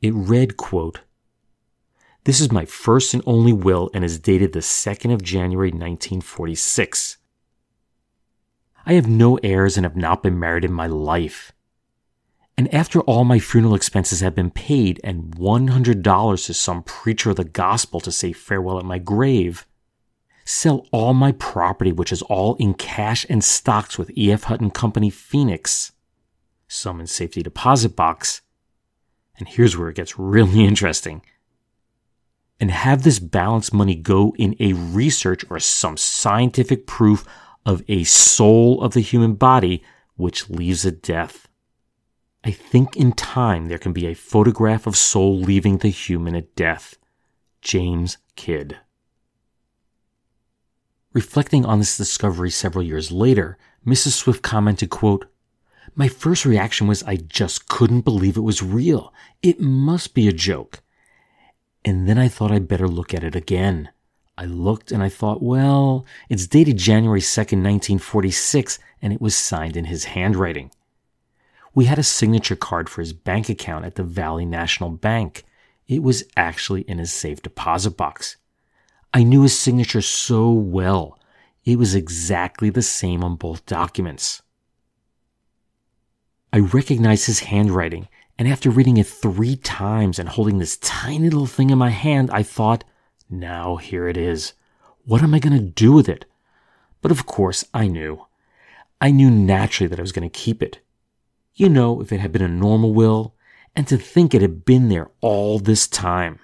It 0.00 0.14
read, 0.14 0.56
quote, 0.56 1.00
This 2.24 2.40
is 2.40 2.50
my 2.50 2.64
first 2.64 3.14
and 3.14 3.22
only 3.26 3.52
will 3.52 3.90
and 3.94 4.04
is 4.04 4.18
dated 4.18 4.52
the 4.52 4.60
2nd 4.60 5.12
of 5.12 5.22
January 5.22 5.68
1946. 5.68 7.18
I 8.84 8.94
have 8.94 9.06
no 9.06 9.36
heirs 9.42 9.76
and 9.76 9.84
have 9.84 9.96
not 9.96 10.22
been 10.22 10.38
married 10.38 10.64
in 10.64 10.72
my 10.72 10.86
life. 10.86 11.52
And 12.56 12.72
after 12.74 13.00
all 13.00 13.24
my 13.24 13.38
funeral 13.38 13.74
expenses 13.74 14.20
have 14.20 14.34
been 14.34 14.50
paid 14.50 15.00
and 15.02 15.34
$100 15.36 16.46
to 16.46 16.54
some 16.54 16.82
preacher 16.82 17.30
of 17.30 17.36
the 17.36 17.44
gospel 17.44 18.00
to 18.00 18.12
say 18.12 18.32
farewell 18.32 18.78
at 18.78 18.84
my 18.84 18.98
grave, 18.98 19.66
sell 20.44 20.86
all 20.92 21.14
my 21.14 21.32
property, 21.32 21.92
which 21.92 22.12
is 22.12 22.22
all 22.22 22.56
in 22.56 22.74
cash 22.74 23.24
and 23.28 23.42
stocks 23.42 23.96
with 23.96 24.16
E.F. 24.16 24.44
Hutton 24.44 24.70
Company 24.70 25.10
Phoenix, 25.10 25.92
some 26.68 27.00
in 27.00 27.06
safety 27.06 27.42
deposit 27.42 27.96
box, 27.96 28.42
and 29.38 29.48
here's 29.48 29.76
where 29.76 29.88
it 29.88 29.96
gets 29.96 30.18
really 30.18 30.64
interesting. 30.64 31.22
And 32.60 32.70
have 32.70 33.02
this 33.02 33.18
balance 33.18 33.72
money 33.72 33.96
go 33.96 34.34
in 34.38 34.54
a 34.60 34.72
research 34.72 35.44
or 35.50 35.58
some 35.58 35.96
scientific 35.96 36.86
proof 36.86 37.24
of 37.64 37.82
a 37.88 38.04
soul 38.04 38.80
of 38.82 38.94
the 38.94 39.00
human 39.00 39.34
body 39.34 39.82
which 40.16 40.50
leaves 40.50 40.84
at 40.84 41.02
death. 41.02 41.48
I 42.44 42.50
think 42.50 42.96
in 42.96 43.12
time 43.12 43.68
there 43.68 43.78
can 43.78 43.92
be 43.92 44.06
a 44.06 44.14
photograph 44.14 44.86
of 44.86 44.96
soul 44.96 45.38
leaving 45.38 45.78
the 45.78 45.88
human 45.88 46.34
at 46.34 46.54
death. 46.56 46.96
James 47.60 48.18
Kidd. 48.34 48.78
Reflecting 51.12 51.64
on 51.64 51.78
this 51.78 51.96
discovery 51.96 52.50
several 52.50 52.84
years 52.84 53.12
later, 53.12 53.58
Mrs. 53.86 54.12
Swift 54.12 54.42
commented, 54.42 54.90
quote, 54.90 55.26
My 55.94 56.08
first 56.08 56.44
reaction 56.44 56.86
was 56.86 57.02
I 57.04 57.16
just 57.16 57.68
couldn't 57.68 58.00
believe 58.00 58.36
it 58.36 58.40
was 58.40 58.62
real. 58.62 59.12
It 59.42 59.60
must 59.60 60.14
be 60.14 60.26
a 60.26 60.32
joke. 60.32 60.82
And 61.84 62.08
then 62.08 62.18
I 62.18 62.28
thought 62.28 62.50
I'd 62.50 62.68
better 62.68 62.88
look 62.88 63.12
at 63.12 63.24
it 63.24 63.36
again. 63.36 63.90
I 64.36 64.46
looked 64.46 64.92
and 64.92 65.02
I 65.02 65.08
thought, 65.08 65.42
well, 65.42 66.06
it's 66.28 66.46
dated 66.46 66.78
January 66.78 67.20
2nd, 67.20 67.62
1946, 67.62 68.78
and 69.00 69.12
it 69.12 69.20
was 69.20 69.36
signed 69.36 69.76
in 69.76 69.84
his 69.86 70.04
handwriting. 70.04 70.70
We 71.74 71.84
had 71.86 71.98
a 71.98 72.02
signature 72.02 72.56
card 72.56 72.88
for 72.88 73.00
his 73.00 73.12
bank 73.12 73.48
account 73.48 73.84
at 73.84 73.94
the 73.94 74.02
Valley 74.02 74.44
National 74.44 74.90
Bank. 74.90 75.44
It 75.86 76.02
was 76.02 76.24
actually 76.36 76.82
in 76.82 76.98
his 76.98 77.12
safe 77.12 77.42
deposit 77.42 77.96
box. 77.96 78.36
I 79.14 79.22
knew 79.22 79.42
his 79.42 79.58
signature 79.58 80.02
so 80.02 80.50
well. 80.50 81.18
It 81.64 81.78
was 81.78 81.94
exactly 81.94 82.70
the 82.70 82.82
same 82.82 83.22
on 83.22 83.36
both 83.36 83.66
documents. 83.66 84.42
I 86.52 86.60
recognized 86.60 87.26
his 87.26 87.40
handwriting, 87.40 88.08
and 88.38 88.48
after 88.48 88.70
reading 88.70 88.96
it 88.96 89.06
three 89.06 89.56
times 89.56 90.18
and 90.18 90.28
holding 90.28 90.58
this 90.58 90.78
tiny 90.78 91.30
little 91.30 91.46
thing 91.46 91.70
in 91.70 91.78
my 91.78 91.90
hand, 91.90 92.30
I 92.30 92.42
thought, 92.42 92.84
now 93.32 93.76
here 93.76 94.06
it 94.06 94.16
is. 94.16 94.52
What 95.04 95.22
am 95.22 95.34
I 95.34 95.38
going 95.38 95.58
to 95.58 95.64
do 95.64 95.92
with 95.92 96.08
it? 96.08 96.26
But 97.00 97.10
of 97.10 97.26
course, 97.26 97.64
I 97.74 97.88
knew. 97.88 98.26
I 99.00 99.10
knew 99.10 99.30
naturally 99.30 99.88
that 99.88 99.98
I 99.98 100.02
was 100.02 100.12
going 100.12 100.28
to 100.28 100.38
keep 100.38 100.62
it. 100.62 100.78
You 101.54 101.68
know, 101.68 102.00
if 102.00 102.12
it 102.12 102.20
had 102.20 102.32
been 102.32 102.42
a 102.42 102.48
normal 102.48 102.94
will, 102.94 103.34
and 103.74 103.88
to 103.88 103.96
think 103.96 104.34
it 104.34 104.42
had 104.42 104.64
been 104.64 104.88
there 104.88 105.10
all 105.20 105.58
this 105.58 105.88
time. 105.88 106.38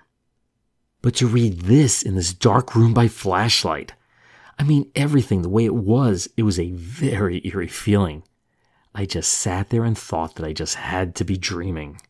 But 1.00 1.14
to 1.16 1.26
read 1.26 1.61
this 1.61 2.02
in 2.02 2.16
this 2.16 2.33
dark 2.33 2.75
room 2.75 2.92
by 2.92 3.07
flashlight, 3.09 3.92
I 4.59 4.64
mean, 4.64 4.90
everything 4.97 5.42
the 5.42 5.49
way 5.49 5.64
it 5.64 5.75
was, 5.75 6.28
it 6.37 6.42
was 6.42 6.59
a 6.59 6.73
very 6.73 7.40
eerie 7.45 7.68
feeling. 7.68 8.25
I 8.95 9.07
just 9.07 9.30
sat 9.30 9.71
there 9.71 9.85
and 9.85 9.97
thought 9.97 10.35
that 10.35 10.47
I 10.47 10.52
just 10.52 10.75
had 10.75 11.14
to 11.16 11.25
be 11.25 11.37
dreaming. 11.37 12.00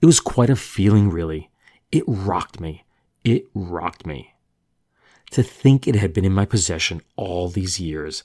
It 0.00 0.06
was 0.06 0.20
quite 0.20 0.48
a 0.48 0.56
feeling, 0.56 1.10
really. 1.10 1.50
It 1.92 2.04
rocked 2.06 2.60
me. 2.60 2.84
It 3.28 3.46
rocked 3.52 4.06
me. 4.06 4.32
To 5.32 5.42
think 5.42 5.86
it 5.86 5.96
had 5.96 6.14
been 6.14 6.24
in 6.24 6.32
my 6.32 6.46
possession 6.46 7.02
all 7.14 7.50
these 7.50 7.78
years. 7.78 8.24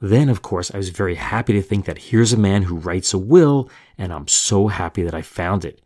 Then, 0.00 0.28
of 0.28 0.40
course, 0.40 0.72
I 0.72 0.76
was 0.76 0.90
very 0.90 1.16
happy 1.16 1.52
to 1.54 1.62
think 1.62 1.84
that 1.86 1.98
here's 1.98 2.32
a 2.32 2.38
man 2.38 2.62
who 2.62 2.76
writes 2.76 3.12
a 3.12 3.18
will, 3.18 3.68
and 3.98 4.12
I'm 4.12 4.28
so 4.28 4.68
happy 4.68 5.02
that 5.02 5.14
I 5.14 5.22
found 5.22 5.64
it. 5.64 5.80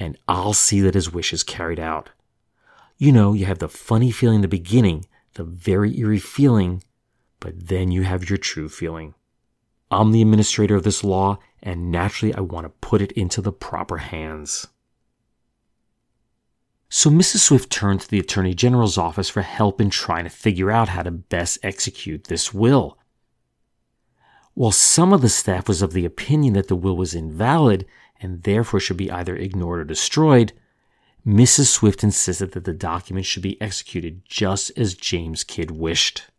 And 0.00 0.16
I'll 0.26 0.54
see 0.54 0.80
that 0.80 0.94
his 0.94 1.12
wish 1.12 1.34
is 1.34 1.42
carried 1.42 1.78
out. 1.78 2.08
You 2.96 3.12
know, 3.12 3.34
you 3.34 3.44
have 3.44 3.58
the 3.58 3.68
funny 3.68 4.10
feeling 4.10 4.36
in 4.36 4.40
the 4.40 4.48
beginning, 4.48 5.04
the 5.34 5.44
very 5.44 5.98
eerie 5.98 6.18
feeling, 6.18 6.82
but 7.40 7.68
then 7.68 7.90
you 7.90 8.04
have 8.04 8.30
your 8.30 8.38
true 8.38 8.70
feeling. 8.70 9.12
I'm 9.90 10.12
the 10.12 10.22
administrator 10.22 10.76
of 10.76 10.84
this 10.84 11.04
law, 11.04 11.38
and 11.62 11.90
naturally 11.92 12.34
I 12.34 12.40
want 12.40 12.64
to 12.64 12.70
put 12.80 13.02
it 13.02 13.12
into 13.12 13.42
the 13.42 13.52
proper 13.52 13.98
hands. 13.98 14.66
So 16.88 17.10
Mrs. 17.10 17.38
Swift 17.38 17.70
turned 17.70 18.00
to 18.02 18.08
the 18.08 18.20
Attorney 18.20 18.54
General's 18.54 18.96
office 18.96 19.28
for 19.28 19.42
help 19.42 19.80
in 19.80 19.90
trying 19.90 20.24
to 20.24 20.30
figure 20.30 20.70
out 20.70 20.90
how 20.90 21.02
to 21.02 21.10
best 21.10 21.58
execute 21.62 22.24
this 22.24 22.54
will. 22.54 22.98
While 24.54 24.72
some 24.72 25.12
of 25.12 25.20
the 25.20 25.28
staff 25.28 25.68
was 25.68 25.82
of 25.82 25.92
the 25.92 26.04
opinion 26.04 26.54
that 26.54 26.68
the 26.68 26.76
will 26.76 26.96
was 26.96 27.14
invalid 27.14 27.86
and 28.20 28.42
therefore 28.44 28.80
should 28.80 28.96
be 28.96 29.10
either 29.10 29.36
ignored 29.36 29.80
or 29.80 29.84
destroyed, 29.84 30.52
Mrs. 31.26 31.66
Swift 31.66 32.04
insisted 32.04 32.52
that 32.52 32.64
the 32.64 32.72
document 32.72 33.26
should 33.26 33.42
be 33.42 33.60
executed 33.60 34.22
just 34.24 34.70
as 34.78 34.94
James 34.94 35.42
Kidd 35.42 35.72
wished. 35.72 36.30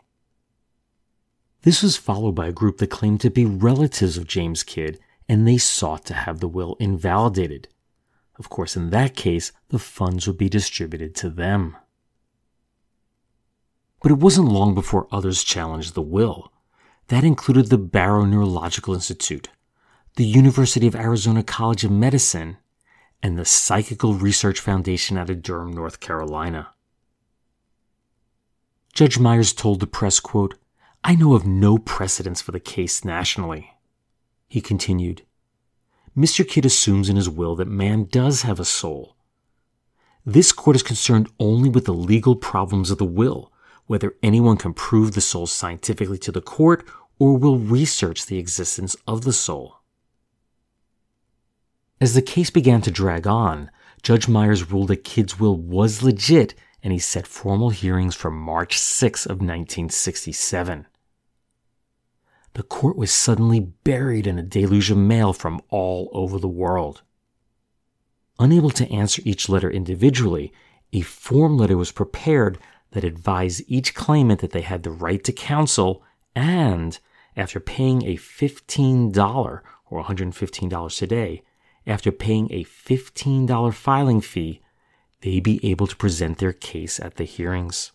This 1.62 1.82
was 1.82 1.96
followed 1.96 2.36
by 2.36 2.48
a 2.48 2.52
group 2.52 2.78
that 2.80 2.88
claimed 2.88 3.22
to 3.22 3.30
be 3.30 3.46
relatives 3.46 4.18
of 4.18 4.28
James 4.28 4.64
Kidd, 4.64 5.00
and 5.30 5.48
they 5.48 5.58
sought 5.58 6.06
to 6.06 6.14
have 6.14 6.40
the 6.40 6.48
will 6.48 6.76
invalidated. 6.80 7.70
Of 8.38 8.50
course, 8.50 8.76
in 8.76 8.90
that 8.90 9.16
case, 9.16 9.54
the 9.70 9.80
funds 9.80 10.28
would 10.28 10.38
be 10.38 10.50
distributed 10.50 11.16
to 11.16 11.30
them. 11.30 11.78
But 14.02 14.12
it 14.12 14.18
wasn't 14.18 14.50
long 14.50 14.76
before 14.76 15.08
others 15.12 15.44
challenged 15.44 15.94
the 15.94 16.02
will. 16.02 16.52
That 17.08 17.24
included 17.24 17.68
the 17.68 17.78
Barrow 17.78 18.26
Neurological 18.26 18.94
Institute, 18.94 19.50
the 20.16 20.26
University 20.26 20.88
of 20.88 20.96
Arizona 20.96 21.44
College 21.44 21.86
of 21.86 21.92
Medicine, 21.92 22.58
and 23.24 23.40
the 23.40 23.46
Psychical 23.46 24.16
Research 24.16 24.60
Foundation 24.60 25.18
out 25.18 25.30
of 25.30 25.42
Durham, 25.42 25.72
North 25.72 26.02
Carolina. 26.02 26.68
Judge 28.94 29.18
Myers 29.18 29.54
told 29.54 29.80
the 29.80 29.88
press, 29.88 30.20
quote, 30.20 30.56
I 31.06 31.16
know 31.16 31.34
of 31.34 31.48
no 31.48 31.78
precedents 31.78 32.42
for 32.42 32.52
the 32.52 32.60
case 32.60 33.06
nationally. 33.06 33.72
He 34.50 34.60
continued, 34.60 35.24
Mr. 36.16 36.48
Kidd 36.48 36.66
assumes 36.66 37.10
in 37.10 37.16
his 37.16 37.30
will 37.30 37.56
that 37.56 37.68
man 37.68 38.04
does 38.04 38.42
have 38.44 38.60
a 38.60 38.66
soul. 38.66 39.16
This 40.26 40.52
court 40.52 40.76
is 40.76 40.84
concerned 40.84 41.30
only 41.40 41.70
with 41.70 41.86
the 41.86 41.94
legal 41.94 42.36
problems 42.36 42.92
of 42.92 42.98
the 42.98 43.06
will, 43.06 43.52
whether 43.88 44.16
anyone 44.22 44.58
can 44.58 44.74
prove 44.74 45.14
the 45.14 45.22
soul 45.22 45.48
scientifically 45.48 46.18
to 46.20 46.32
the 46.32 46.42
court 46.42 46.86
or 47.20 47.38
will 47.38 47.58
research 47.58 48.26
the 48.26 48.38
existence 48.38 48.96
of 49.08 49.24
the 49.24 49.34
soul. 49.34 49.80
As 52.04 52.16
the 52.16 52.22
case 52.22 52.50
began 52.50 52.82
to 52.82 52.92
drag 52.92 53.26
on, 53.26 53.72
Judge 54.02 54.28
Myers 54.28 54.70
ruled 54.70 54.90
that 54.90 55.06
Kidd's 55.06 55.40
will 55.40 55.56
was 55.56 56.04
legit 56.04 56.54
and 56.84 56.92
he 56.92 57.00
set 57.00 57.26
formal 57.26 57.70
hearings 57.70 58.14
for 58.14 58.30
March 58.30 58.78
6 58.78 59.26
of 59.26 59.38
1967. 59.38 60.86
The 62.56 62.64
court 62.64 62.98
was 62.98 63.10
suddenly 63.10 63.62
buried 63.62 64.28
in 64.28 64.38
a 64.38 64.44
deluge 64.44 64.92
of 64.92 64.98
mail 64.98 65.32
from 65.32 65.62
all 65.70 66.10
over 66.12 66.40
the 66.40 66.50
world. 66.50 67.04
Unable 68.38 68.72
to 68.72 68.92
answer 68.92 69.22
each 69.24 69.48
letter 69.48 69.72
individually, 69.72 70.52
a 70.92 71.00
form 71.00 71.58
letter 71.58 71.78
was 71.78 71.94
prepared 71.94 72.60
that 72.92 73.06
advised 73.06 73.64
each 73.66 73.96
claimant 73.96 74.42
that 74.42 74.52
they 74.52 74.60
had 74.60 74.84
the 74.84 74.92
right 74.92 75.24
to 75.24 75.32
counsel 75.32 76.04
and, 76.36 77.00
after 77.38 77.62
paying 77.62 78.04
a 78.04 78.18
$15 78.18 79.62
or 79.90 80.04
$115 80.04 80.98
today, 80.98 81.44
after 81.86 82.12
paying 82.12 82.52
a 82.52 82.64
$15 82.64 83.74
filing 83.74 84.22
fee, 84.22 84.62
they 85.22 85.40
be 85.40 85.60
able 85.70 85.88
to 85.88 85.96
present 85.96 86.38
their 86.38 86.54
case 86.54 87.00
at 87.00 87.16
the 87.16 87.24
hearings. 87.24 87.92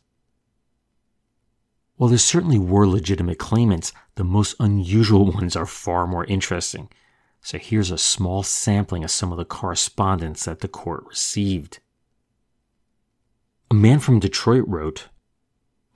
While 1.96 2.10
there 2.10 2.18
certainly 2.18 2.58
were 2.58 2.86
legitimate 2.86 3.38
claimants, 3.38 3.92
the 4.14 4.24
most 4.24 4.54
unusual 4.60 5.32
ones 5.32 5.56
are 5.56 5.66
far 5.66 6.06
more 6.06 6.24
interesting. 6.26 6.88
So 7.40 7.58
here's 7.58 7.90
a 7.90 7.98
small 7.98 8.42
sampling 8.42 9.04
of 9.04 9.10
some 9.10 9.32
of 9.32 9.38
the 9.38 9.44
correspondence 9.44 10.44
that 10.44 10.60
the 10.60 10.68
court 10.68 11.04
received. 11.06 11.80
A 13.70 13.74
man 13.74 13.98
from 13.98 14.20
Detroit 14.20 14.64
wrote, 14.66 15.08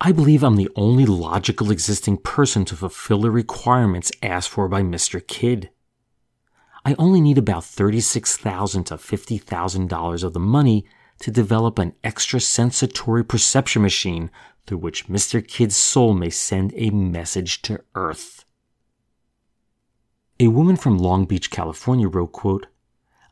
I 0.00 0.10
believe 0.10 0.42
I'm 0.42 0.56
the 0.56 0.70
only 0.74 1.06
logical 1.06 1.70
existing 1.70 2.18
person 2.18 2.64
to 2.66 2.76
fulfill 2.76 3.20
the 3.20 3.30
requirements 3.30 4.10
asked 4.22 4.48
for 4.48 4.66
by 4.66 4.82
Mr. 4.82 5.24
Kidd. 5.24 5.70
I 6.84 6.94
only 6.98 7.20
need 7.20 7.38
about 7.38 7.64
36,000 7.64 8.84
to 8.84 8.94
$50,000 8.96 10.24
of 10.24 10.32
the 10.32 10.40
money 10.40 10.84
to 11.20 11.30
develop 11.30 11.78
an 11.78 11.94
extrasensatory 12.02 13.26
perception 13.26 13.82
machine 13.82 14.30
through 14.66 14.78
which 14.78 15.06
Mr. 15.06 15.46
Kidd's 15.46 15.76
soul 15.76 16.14
may 16.14 16.30
send 16.30 16.72
a 16.74 16.90
message 16.90 17.62
to 17.62 17.80
Earth. 17.94 18.44
A 20.40 20.48
woman 20.48 20.76
from 20.76 20.98
Long 20.98 21.24
Beach, 21.24 21.50
California 21.50 22.08
wrote, 22.08 22.32
quote, 22.32 22.66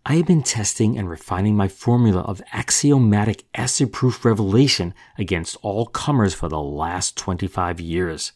I 0.07 0.15
have 0.15 0.27
been 0.27 0.43
testing 0.43 0.97
and 0.97 1.11
refining 1.11 1.57
my 1.57 1.67
formula 1.67 2.21
of 2.21 2.41
axiomatic 2.53 3.45
acid 3.55 3.93
proof 3.93 4.25
revelation 4.25 4.95
against 5.19 5.57
all 5.63 5.87
comers 5.87 6.35
for 6.35 6.49
the 6.49 6.63
last 6.63 7.17
25 7.17 7.81
years 7.81 8.33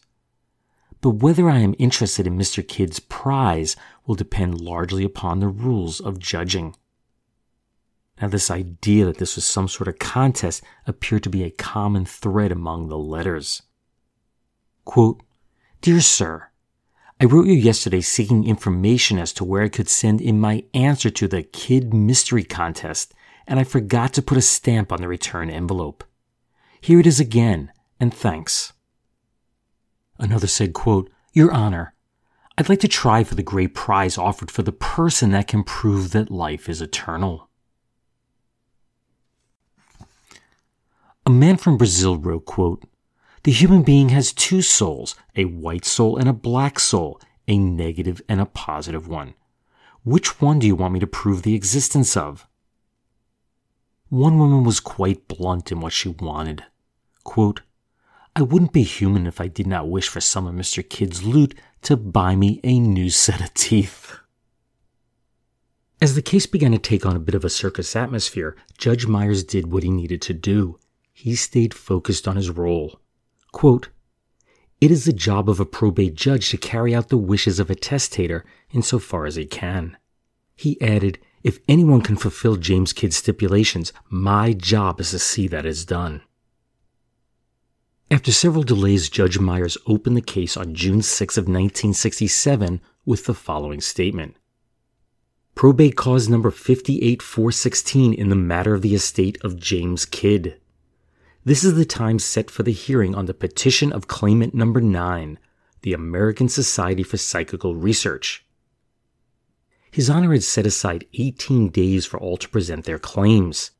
but 1.05 1.21
whether 1.21 1.47
I 1.47 1.59
am 1.59 1.75
interested 1.77 2.25
in 2.25 2.35
Mr. 2.35 2.67
Kidd's 2.67 2.99
prize 2.99 3.75
will 4.07 4.15
depend 4.15 4.59
largely 4.59 5.03
upon 5.03 5.39
the 5.39 5.47
rules 5.47 5.99
of 5.99 6.17
judging. 6.17 6.75
Now, 8.19 8.29
this 8.29 8.49
idea 8.49 9.05
that 9.05 9.19
this 9.19 9.35
was 9.35 9.45
some 9.45 9.67
sort 9.67 9.87
of 9.87 9.99
contest 9.99 10.63
appeared 10.87 11.21
to 11.21 11.29
be 11.29 11.43
a 11.43 11.51
common 11.51 12.05
thread 12.05 12.51
among 12.51 12.87
the 12.87 12.97
letters. 12.97 13.61
Quote, 14.83 15.21
Dear 15.79 16.01
Sir, 16.01 16.49
I 17.21 17.25
wrote 17.25 17.45
you 17.45 17.53
yesterday 17.53 18.01
seeking 18.01 18.43
information 18.43 19.19
as 19.19 19.31
to 19.33 19.43
where 19.43 19.61
I 19.61 19.69
could 19.69 19.89
send 19.89 20.21
in 20.21 20.39
my 20.39 20.63
answer 20.73 21.11
to 21.11 21.27
the 21.27 21.43
Kidd 21.43 21.93
Mystery 21.93 22.43
Contest, 22.43 23.13
and 23.45 23.59
I 23.59 23.63
forgot 23.63 24.11
to 24.13 24.23
put 24.23 24.39
a 24.39 24.41
stamp 24.41 24.91
on 24.91 25.01
the 25.01 25.07
return 25.07 25.51
envelope. 25.51 26.03
Here 26.81 26.99
it 26.99 27.05
is 27.05 27.19
again, 27.19 27.71
and 27.99 28.11
thanks. 28.11 28.73
Another 30.17 30.47
said, 30.47 30.73
quote, 30.73 31.09
Your 31.33 31.51
Honor, 31.51 31.93
I'd 32.57 32.69
like 32.69 32.79
to 32.81 32.87
try 32.87 33.23
for 33.23 33.35
the 33.35 33.43
great 33.43 33.73
prize 33.73 34.17
offered 34.17 34.49
for 34.49 34.63
the 34.63 34.71
person 34.71 35.31
that 35.31 35.47
can 35.47 35.63
prove 35.63 36.11
that 36.11 36.31
life 36.31 36.69
is 36.69 36.81
eternal. 36.81 37.49
A 41.25 41.29
man 41.29 41.57
from 41.57 41.77
Brazil 41.77 42.17
wrote, 42.17 42.45
quote, 42.45 42.83
The 43.43 43.51
human 43.51 43.81
being 43.83 44.09
has 44.09 44.31
two 44.31 44.61
souls, 44.61 45.15
a 45.35 45.45
white 45.45 45.83
soul 45.83 46.17
and 46.17 46.29
a 46.29 46.33
black 46.33 46.79
soul, 46.79 47.19
a 47.47 47.57
negative 47.57 48.21
and 48.29 48.39
a 48.39 48.45
positive 48.45 49.07
one. 49.07 49.33
Which 50.03 50.39
one 50.39 50.59
do 50.59 50.67
you 50.67 50.75
want 50.75 50.93
me 50.93 50.99
to 50.99 51.07
prove 51.07 51.41
the 51.41 51.55
existence 51.55 52.15
of? 52.15 52.47
One 54.09 54.37
woman 54.37 54.63
was 54.63 54.79
quite 54.79 55.27
blunt 55.27 55.71
in 55.71 55.81
what 55.81 55.93
she 55.93 56.09
wanted. 56.09 56.63
Quote, 57.23 57.61
I 58.37 58.41
wouldn't 58.41 58.73
be 58.73 58.83
human 58.83 59.27
if 59.27 59.39
I 59.39 59.47
did 59.47 59.65
not 59.65 59.87
wish 59.89 60.09
for 60.09 60.19
some 60.19 60.45
of 60.45 60.53
Mr. 60.53 60.87
Kidd's 60.87 61.23
loot 61.23 61.55
to 61.83 61.95
buy 61.95 62.35
me 62.35 62.59
a 62.63 62.79
new 62.79 63.09
set 63.09 63.39
of 63.39 63.53
teeth. 63.53 64.17
As 66.01 66.15
the 66.15 66.21
case 66.21 66.45
began 66.45 66.73
to 66.73 66.77
take 66.77 67.05
on 67.05 67.15
a 67.15 67.19
bit 67.19 67.35
of 67.35 67.45
a 67.45 67.49
circus 67.49 67.95
atmosphere, 67.95 68.57
Judge 68.77 69.07
Myers 69.07 69.43
did 69.43 69.71
what 69.71 69.83
he 69.83 69.89
needed 69.89 70.21
to 70.23 70.33
do. 70.33 70.77
He 71.13 71.35
stayed 71.35 71.73
focused 71.73 72.27
on 72.27 72.35
his 72.35 72.49
role. 72.49 72.99
Quote, 73.53 73.87
it 74.81 74.91
is 74.91 75.05
the 75.05 75.13
job 75.13 75.49
of 75.49 75.61
a 75.61 75.65
probate 75.65 76.15
judge 76.15 76.49
to 76.49 76.57
carry 76.57 76.93
out 76.93 77.07
the 77.07 77.17
wishes 77.17 77.59
of 77.59 77.69
a 77.69 77.75
testator 77.75 78.43
insofar 78.71 79.25
as 79.25 79.35
he 79.35 79.45
can. 79.45 79.95
He 80.57 80.79
added, 80.81 81.17
if 81.43 81.59
anyone 81.69 82.01
can 82.01 82.17
fulfill 82.17 82.57
James 82.57 82.91
Kidd's 82.91 83.15
stipulations, 83.15 83.93
my 84.09 84.51
job 84.51 84.99
is 84.99 85.11
to 85.11 85.19
see 85.19 85.47
that 85.47 85.65
is 85.65 85.85
done. 85.85 86.21
After 88.15 88.31
several 88.31 88.63
delays, 88.63 89.09
Judge 89.09 89.39
Myers 89.39 89.77
opened 89.87 90.15
the 90.15 90.21
case 90.21 90.55
on 90.55 90.73
June 90.73 91.01
6 91.01 91.37
of 91.37 91.49
1967 91.49 92.79
with 93.03 93.25
the 93.25 93.33
following 93.33 93.81
statement. 93.81 94.37
Probate 95.53 95.97
cause 95.97 96.29
number 96.29 96.49
58416 96.49 98.13
in 98.13 98.29
the 98.29 98.35
matter 98.37 98.73
of 98.73 98.83
the 98.83 98.95
estate 98.95 99.37
of 99.43 99.59
James 99.59 100.05
Kidd. 100.05 100.57
This 101.43 101.65
is 101.65 101.75
the 101.75 101.83
time 101.83 102.17
set 102.17 102.49
for 102.49 102.63
the 102.63 102.71
hearing 102.71 103.13
on 103.13 103.25
the 103.25 103.33
petition 103.33 103.91
of 103.91 104.07
claimant 104.07 104.53
number 104.53 104.79
9, 104.79 105.37
the 105.81 105.91
American 105.91 106.47
Society 106.47 107.03
for 107.03 107.17
Psychical 107.17 107.75
Research. 107.75 108.45
His 109.91 110.09
Honor 110.09 110.31
had 110.31 110.43
set 110.43 110.65
aside 110.65 111.05
18 111.15 111.67
days 111.67 112.05
for 112.05 112.17
all 112.17 112.37
to 112.37 112.47
present 112.47 112.85
their 112.85 112.97
claims. 112.97 113.71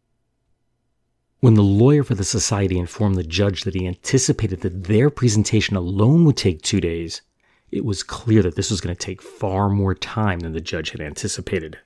When 1.46 1.54
the 1.54 1.62
lawyer 1.62 2.04
for 2.04 2.16
the 2.16 2.24
society 2.24 2.80
informed 2.80 3.18
the 3.18 3.24
judge 3.24 3.66
that 3.66 3.76
he 3.76 3.86
anticipated 3.86 4.62
that 4.62 4.86
their 4.86 5.12
presentation 5.12 5.76
alone 5.76 6.26
would 6.26 6.38
take 6.38 6.64
two 6.64 6.82
days, 6.82 7.22
it 7.70 7.86
was 7.86 8.02
clear 8.02 8.42
that 8.42 8.56
this 8.56 8.72
was 8.72 8.82
going 8.82 8.96
to 8.96 9.00
take 9.00 9.22
far 9.22 9.70
more 9.70 9.94
time 9.94 10.40
than 10.40 10.54
the 10.54 10.60
judge 10.60 10.90
had 10.90 11.02
anticipated. 11.02 11.78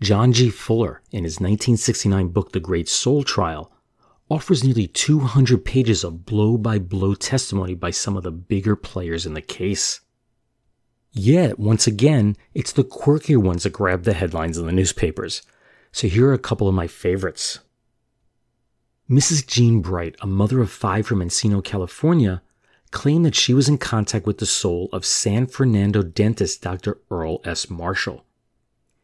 John 0.00 0.32
G. 0.32 0.50
Fuller, 0.50 1.00
in 1.12 1.22
his 1.22 1.36
1969 1.36 2.30
book, 2.30 2.50
The 2.50 2.58
Great 2.58 2.88
Soul 2.88 3.22
Trial, 3.22 3.70
offers 4.28 4.64
nearly 4.64 4.88
200 4.88 5.64
pages 5.64 6.02
of 6.02 6.26
blow 6.26 6.58
by 6.58 6.80
blow 6.80 7.14
testimony 7.14 7.76
by 7.76 7.92
some 7.92 8.16
of 8.16 8.24
the 8.24 8.32
bigger 8.32 8.74
players 8.74 9.26
in 9.26 9.34
the 9.34 9.40
case. 9.40 10.00
Yet, 11.12 11.60
once 11.60 11.86
again, 11.86 12.36
it's 12.52 12.72
the 12.72 12.82
quirkier 12.82 13.38
ones 13.38 13.62
that 13.62 13.74
grab 13.74 14.02
the 14.02 14.12
headlines 14.12 14.58
in 14.58 14.66
the 14.66 14.72
newspapers. 14.72 15.42
So 15.92 16.08
here 16.08 16.30
are 16.30 16.34
a 16.34 16.38
couple 16.38 16.66
of 16.66 16.74
my 16.74 16.88
favorites. 16.88 17.60
Mrs. 19.08 19.46
Jean 19.46 19.82
Bright, 19.82 20.16
a 20.20 20.26
mother 20.26 20.60
of 20.60 20.70
five 20.70 21.06
from 21.06 21.20
Encino, 21.20 21.62
California, 21.62 22.42
claimed 22.90 23.24
that 23.24 23.36
she 23.36 23.54
was 23.54 23.68
in 23.68 23.78
contact 23.78 24.26
with 24.26 24.38
the 24.38 24.46
soul 24.46 24.88
of 24.92 25.06
San 25.06 25.46
Fernando 25.46 26.02
dentist 26.02 26.62
Dr. 26.62 26.98
Earl 27.08 27.40
S. 27.44 27.70
Marshall. 27.70 28.24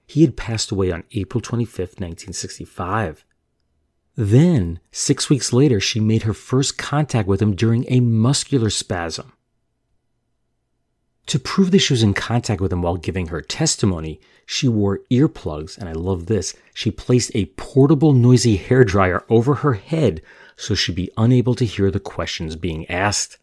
He 0.06 0.22
had 0.22 0.36
passed 0.36 0.72
away 0.72 0.90
on 0.90 1.04
April 1.12 1.40
25, 1.40 1.78
1965. 1.78 3.24
Then, 4.16 4.80
six 4.90 5.30
weeks 5.30 5.52
later, 5.52 5.78
she 5.78 6.00
made 6.00 6.24
her 6.24 6.34
first 6.34 6.76
contact 6.76 7.28
with 7.28 7.40
him 7.40 7.54
during 7.54 7.86
a 7.88 8.00
muscular 8.00 8.70
spasm. 8.70 9.32
To 11.26 11.38
prove 11.38 11.70
that 11.70 11.78
she 11.78 11.92
was 11.92 12.02
in 12.02 12.14
contact 12.14 12.60
with 12.60 12.72
him 12.72 12.82
while 12.82 12.96
giving 12.96 13.28
her 13.28 13.40
testimony, 13.40 14.20
she 14.44 14.68
wore 14.68 15.00
earplugs, 15.10 15.78
and 15.78 15.88
I 15.88 15.92
love 15.92 16.26
this. 16.26 16.54
She 16.74 16.90
placed 16.90 17.30
a 17.34 17.46
portable 17.46 18.12
noisy 18.12 18.58
hairdryer 18.58 19.24
over 19.28 19.56
her 19.56 19.74
head 19.74 20.20
so 20.56 20.74
she'd 20.74 20.94
be 20.94 21.10
unable 21.16 21.54
to 21.56 21.64
hear 21.64 21.90
the 21.90 22.00
questions 22.00 22.56
being 22.56 22.88
asked. 22.88 23.38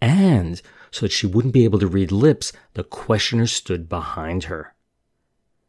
And 0.00 0.60
so 0.90 1.06
that 1.06 1.12
she 1.12 1.26
wouldn't 1.26 1.54
be 1.54 1.64
able 1.64 1.78
to 1.80 1.86
read 1.86 2.12
lips, 2.12 2.52
the 2.74 2.84
questioner 2.84 3.46
stood 3.46 3.88
behind 3.88 4.44
her. 4.44 4.74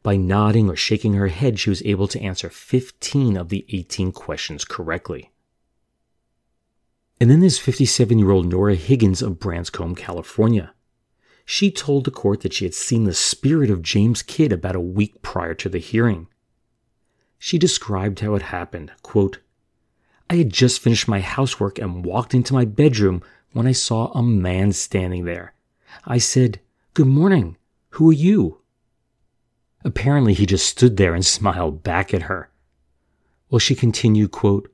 By 0.03 0.17
nodding 0.17 0.69
or 0.69 0.75
shaking 0.75 1.13
her 1.13 1.29
head, 1.29 1.59
she 1.59 1.69
was 1.69 1.81
able 1.83 2.07
to 2.09 2.21
answer 2.21 2.49
15 2.49 3.37
of 3.37 3.49
the 3.49 3.65
18 3.69 4.11
questions 4.11 4.63
correctly. 4.63 5.31
And 7.19 7.31
then 7.31 7.39
there's 7.39 7.57
57 7.57 8.19
year 8.19 8.29
old 8.29 8.45
Nora 8.45 8.75
Higgins 8.75 9.21
of 9.21 9.39
Branscombe, 9.39 9.95
California 9.95 10.74
she 11.45 11.69
told 11.69 12.03
the 12.03 12.11
court 12.11 12.41
that 12.41 12.53
she 12.53 12.65
had 12.65 12.73
seen 12.73 13.03
the 13.03 13.13
spirit 13.13 13.69
of 13.69 13.83
James 13.83 14.23
Kidd 14.23 14.51
about 14.51 14.75
a 14.75 14.79
week 14.79 15.21
prior 15.21 15.53
to 15.53 15.69
the 15.69 15.77
hearing. 15.77 16.27
She 17.37 17.59
described 17.59 18.19
how 18.19 18.33
it 18.33 18.41
happened. 18.41 18.91
Quote, 19.03 19.37
I 20.27 20.35
had 20.37 20.49
just 20.49 20.81
finished 20.81 21.07
my 21.07 21.19
housework 21.19 21.77
and 21.77 22.03
walked 22.03 22.33
into 22.33 22.55
my 22.55 22.65
bedroom 22.65 23.21
when 23.53 23.67
I 23.67 23.73
saw 23.73 24.11
a 24.11 24.23
man 24.23 24.71
standing 24.71 25.25
there. 25.25 25.53
I 26.03 26.17
said, 26.17 26.59
Good 26.95 27.05
morning. 27.05 27.57
Who 27.91 28.09
are 28.09 28.13
you? 28.13 28.61
Apparently, 29.83 30.33
he 30.33 30.47
just 30.47 30.67
stood 30.67 30.97
there 30.97 31.13
and 31.13 31.25
smiled 31.25 31.83
back 31.83 32.13
at 32.13 32.23
her. 32.23 32.49
Well, 33.49 33.59
she 33.59 33.75
continued, 33.75 34.31
quote, 34.31 34.71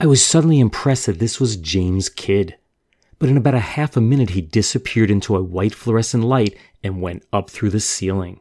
I 0.00 0.06
was 0.06 0.24
suddenly 0.24 0.60
impressed 0.60 1.06
that 1.06 1.18
this 1.18 1.38
was 1.38 1.56
James 1.56 2.08
Kidd 2.08 2.56
but 3.18 3.28
in 3.28 3.36
about 3.36 3.54
a 3.54 3.60
half 3.60 3.96
a 3.96 4.00
minute 4.00 4.30
he 4.30 4.40
disappeared 4.40 5.10
into 5.10 5.36
a 5.36 5.42
white 5.42 5.74
fluorescent 5.74 6.24
light 6.24 6.56
and 6.82 7.00
went 7.00 7.24
up 7.32 7.50
through 7.50 7.70
the 7.70 7.80
ceiling. 7.80 8.40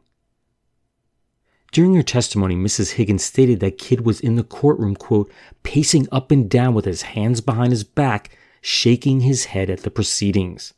During 1.72 1.96
her 1.96 2.04
testimony, 2.04 2.56
Mrs. 2.56 2.92
Higgins 2.92 3.24
stated 3.24 3.60
that 3.60 3.78
Kidd 3.78 4.06
was 4.06 4.22
in 4.22 4.36
the 4.36 4.44
courtroom, 4.44 4.96
quote, 4.96 5.30
pacing 5.64 6.08
up 6.12 6.32
and 6.32 6.50
down 6.50 6.74
with 6.74 6.86
his 6.86 7.02
hands 7.02 7.42
behind 7.42 7.72
his 7.72 7.84
back, 7.84 8.38
shaking 8.62 9.22
his 9.22 9.46
head 9.46 9.70
at 9.70 9.82
the 9.84 9.92
proceedings. 9.92 10.74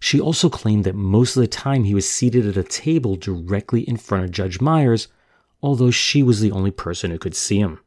She 0.00 0.20
also 0.20 0.48
claimed 0.48 0.84
that 0.84 0.94
most 0.94 1.36
of 1.36 1.40
the 1.40 1.48
time 1.48 1.84
he 1.84 1.94
was 1.94 2.08
seated 2.08 2.46
at 2.46 2.56
a 2.56 2.62
table 2.62 3.16
directly 3.16 3.80
in 3.80 3.96
front 3.96 4.24
of 4.24 4.30
Judge 4.30 4.60
Myers, 4.60 5.08
although 5.60 5.90
she 5.90 6.22
was 6.22 6.40
the 6.40 6.52
only 6.52 6.70
person 6.70 7.10
who 7.10 7.18
could 7.18 7.34
see 7.34 7.58
him. 7.58 7.80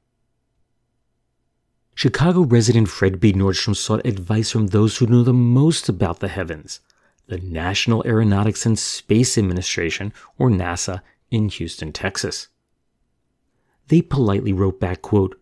Chicago 2.01 2.41
resident 2.41 2.89
Fred 2.89 3.19
B. 3.19 3.31
Nordstrom 3.31 3.75
sought 3.75 4.03
advice 4.07 4.49
from 4.49 4.65
those 4.65 4.97
who 4.97 5.05
knew 5.05 5.23
the 5.23 5.35
most 5.35 5.87
about 5.87 6.19
the 6.19 6.29
heavens, 6.29 6.79
the 7.27 7.37
National 7.37 8.03
Aeronautics 8.07 8.65
and 8.65 8.79
Space 8.79 9.37
Administration, 9.37 10.11
or 10.39 10.49
NASA, 10.49 11.01
in 11.29 11.49
Houston, 11.49 11.91
Texas. 11.91 12.47
They 13.89 14.01
politely 14.01 14.51
wrote 14.51 14.79
back, 14.79 15.03
quote, 15.03 15.39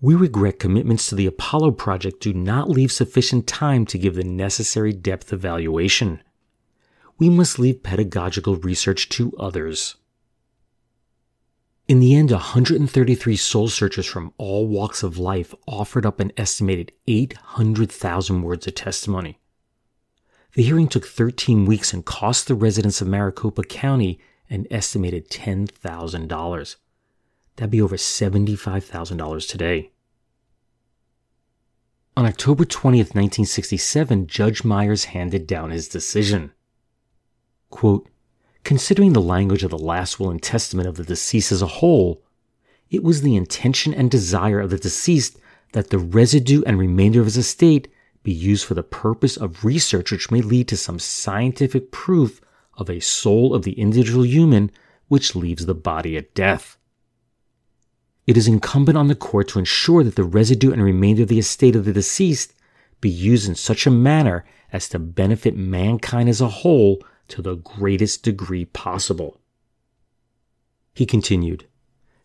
We 0.00 0.14
regret 0.14 0.60
commitments 0.60 1.08
to 1.08 1.16
the 1.16 1.26
Apollo 1.26 1.72
project 1.72 2.20
do 2.20 2.32
not 2.32 2.70
leave 2.70 2.92
sufficient 2.92 3.48
time 3.48 3.84
to 3.86 3.98
give 3.98 4.14
the 4.14 4.22
necessary 4.22 4.92
depth 4.92 5.32
evaluation. 5.32 6.22
We 7.18 7.28
must 7.28 7.58
leave 7.58 7.82
pedagogical 7.82 8.54
research 8.58 9.08
to 9.08 9.32
others. 9.40 9.96
In 11.88 12.00
the 12.00 12.16
end, 12.16 12.32
133 12.32 13.36
soul 13.36 13.68
searchers 13.68 14.06
from 14.06 14.32
all 14.38 14.66
walks 14.66 15.04
of 15.04 15.18
life 15.18 15.54
offered 15.68 16.04
up 16.04 16.18
an 16.18 16.32
estimated 16.36 16.90
800,000 17.06 18.42
words 18.42 18.66
of 18.66 18.74
testimony. 18.74 19.38
The 20.54 20.64
hearing 20.64 20.88
took 20.88 21.06
13 21.06 21.64
weeks 21.64 21.92
and 21.92 22.04
cost 22.04 22.48
the 22.48 22.54
residents 22.56 23.00
of 23.00 23.08
Maricopa 23.08 23.62
County 23.62 24.18
an 24.50 24.66
estimated 24.70 25.28
$10,000. 25.28 26.76
That'd 27.56 27.70
be 27.70 27.82
over 27.82 27.96
$75,000 27.96 29.48
today. 29.48 29.90
On 32.16 32.24
October 32.24 32.64
20th, 32.64 33.14
1967, 33.14 34.26
Judge 34.26 34.64
Myers 34.64 35.04
handed 35.06 35.46
down 35.46 35.70
his 35.70 35.88
decision. 35.88 36.52
Quote, 37.70 38.08
Considering 38.66 39.12
the 39.12 39.20
language 39.20 39.62
of 39.62 39.70
the 39.70 39.78
last 39.78 40.18
will 40.18 40.28
and 40.28 40.42
testament 40.42 40.88
of 40.88 40.96
the 40.96 41.04
deceased 41.04 41.52
as 41.52 41.62
a 41.62 41.68
whole, 41.68 42.24
it 42.90 43.00
was 43.04 43.22
the 43.22 43.36
intention 43.36 43.94
and 43.94 44.10
desire 44.10 44.58
of 44.58 44.70
the 44.70 44.76
deceased 44.76 45.38
that 45.70 45.90
the 45.90 46.00
residue 46.00 46.64
and 46.66 46.76
remainder 46.76 47.20
of 47.20 47.26
his 47.26 47.36
estate 47.36 47.86
be 48.24 48.32
used 48.32 48.64
for 48.64 48.74
the 48.74 48.82
purpose 48.82 49.36
of 49.36 49.64
research 49.64 50.10
which 50.10 50.32
may 50.32 50.40
lead 50.40 50.66
to 50.66 50.76
some 50.76 50.98
scientific 50.98 51.92
proof 51.92 52.40
of 52.74 52.90
a 52.90 52.98
soul 52.98 53.54
of 53.54 53.62
the 53.62 53.78
individual 53.78 54.26
human 54.26 54.72
which 55.06 55.36
leaves 55.36 55.66
the 55.66 55.72
body 55.72 56.16
at 56.16 56.34
death. 56.34 56.76
It 58.26 58.36
is 58.36 58.48
incumbent 58.48 58.98
on 58.98 59.06
the 59.06 59.14
court 59.14 59.46
to 59.50 59.60
ensure 59.60 60.02
that 60.02 60.16
the 60.16 60.24
residue 60.24 60.72
and 60.72 60.82
remainder 60.82 61.22
of 61.22 61.28
the 61.28 61.38
estate 61.38 61.76
of 61.76 61.84
the 61.84 61.92
deceased 61.92 62.52
be 63.00 63.10
used 63.10 63.48
in 63.48 63.54
such 63.54 63.86
a 63.86 63.92
manner 63.92 64.44
as 64.72 64.88
to 64.88 64.98
benefit 64.98 65.54
mankind 65.54 66.28
as 66.28 66.40
a 66.40 66.48
whole 66.48 67.00
to 67.28 67.42
the 67.42 67.56
greatest 67.56 68.22
degree 68.22 68.64
possible. 68.64 69.40
He 70.94 71.06
continued, 71.06 71.66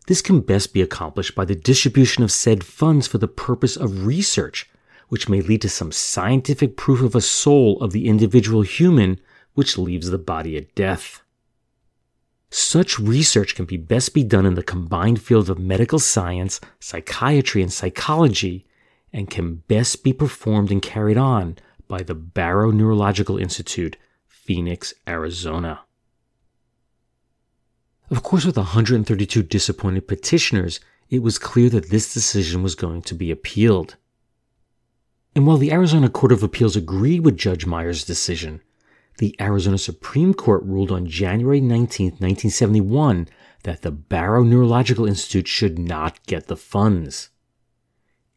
This 0.06 0.22
can 0.22 0.40
best 0.40 0.72
be 0.72 0.82
accomplished 0.82 1.34
by 1.34 1.44
the 1.44 1.54
distribution 1.54 2.22
of 2.22 2.32
said 2.32 2.64
funds 2.64 3.06
for 3.06 3.18
the 3.18 3.28
purpose 3.28 3.76
of 3.76 4.06
research, 4.06 4.68
which 5.08 5.28
may 5.28 5.42
lead 5.42 5.60
to 5.62 5.68
some 5.68 5.92
scientific 5.92 6.76
proof 6.76 7.02
of 7.02 7.14
a 7.14 7.20
soul 7.20 7.80
of 7.82 7.92
the 7.92 8.08
individual 8.08 8.62
human 8.62 9.20
which 9.54 9.76
leaves 9.76 10.10
the 10.10 10.18
body 10.18 10.56
at 10.56 10.74
death. 10.74 11.22
Such 12.48 12.98
research 12.98 13.54
can 13.54 13.64
be 13.64 13.76
best 13.76 14.14
be 14.14 14.22
done 14.22 14.46
in 14.46 14.54
the 14.54 14.62
combined 14.62 15.20
field 15.20 15.48
of 15.48 15.58
medical 15.58 15.98
science, 15.98 16.60
psychiatry, 16.80 17.62
and 17.62 17.72
psychology, 17.72 18.66
and 19.12 19.30
can 19.30 19.56
best 19.68 20.02
be 20.02 20.12
performed 20.12 20.70
and 20.70 20.80
carried 20.80 21.16
on 21.16 21.56
by 21.88 22.02
the 22.02 22.14
Barrow 22.14 22.70
Neurological 22.70 23.38
Institute 23.38 23.96
Phoenix, 24.44 24.92
Arizona. 25.08 25.82
Of 28.10 28.22
course, 28.22 28.44
with 28.44 28.56
132 28.56 29.42
disappointed 29.44 30.08
petitioners, 30.08 30.80
it 31.08 31.22
was 31.22 31.38
clear 31.38 31.70
that 31.70 31.90
this 31.90 32.12
decision 32.12 32.62
was 32.62 32.74
going 32.74 33.02
to 33.02 33.14
be 33.14 33.30
appealed. 33.30 33.96
And 35.34 35.46
while 35.46 35.58
the 35.58 35.72
Arizona 35.72 36.10
Court 36.10 36.32
of 36.32 36.42
Appeals 36.42 36.74
agreed 36.74 37.24
with 37.24 37.38
Judge 37.38 37.66
Myers' 37.66 38.04
decision, 38.04 38.60
the 39.18 39.36
Arizona 39.40 39.78
Supreme 39.78 40.34
Court 40.34 40.62
ruled 40.64 40.90
on 40.90 41.06
January 41.06 41.60
19, 41.60 42.06
1971, 42.06 43.28
that 43.62 43.82
the 43.82 43.92
Barrow 43.92 44.42
Neurological 44.42 45.06
Institute 45.06 45.46
should 45.46 45.78
not 45.78 46.24
get 46.26 46.48
the 46.48 46.56
funds. 46.56 47.30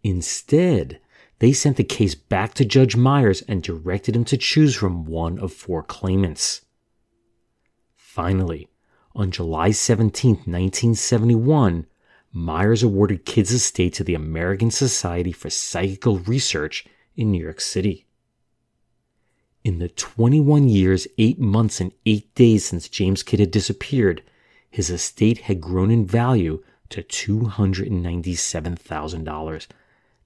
Instead, 0.03 0.99
they 1.45 1.53
sent 1.53 1.77
the 1.77 1.83
case 1.83 2.15
back 2.15 2.55
to 2.55 2.65
Judge 2.65 2.95
Myers 2.95 3.43
and 3.43 3.61
directed 3.61 4.15
him 4.15 4.25
to 4.25 4.35
choose 4.35 4.75
from 4.75 5.05
one 5.05 5.37
of 5.37 5.53
four 5.53 5.83
claimants. 5.83 6.61
Finally, 7.95 8.67
on 9.13 9.29
July 9.29 9.69
17, 9.69 10.37
1971, 10.37 11.85
Myers 12.33 12.81
awarded 12.81 13.25
Kidd's 13.25 13.51
estate 13.51 13.93
to 13.93 14.03
the 14.03 14.15
American 14.15 14.71
Society 14.71 15.31
for 15.31 15.51
Psychical 15.51 16.17
Research 16.17 16.83
in 17.15 17.31
New 17.31 17.43
York 17.43 17.61
City. 17.61 18.07
In 19.63 19.77
the 19.77 19.89
21 19.89 20.67
years, 20.67 21.07
8 21.19 21.37
months, 21.37 21.79
and 21.79 21.91
8 22.07 22.33
days 22.33 22.65
since 22.65 22.89
James 22.89 23.21
Kidd 23.21 23.39
had 23.39 23.51
disappeared, 23.51 24.23
his 24.67 24.89
estate 24.89 25.41
had 25.41 25.61
grown 25.61 25.91
in 25.91 26.07
value 26.07 26.63
to 26.89 27.03
$297,000. 27.03 29.67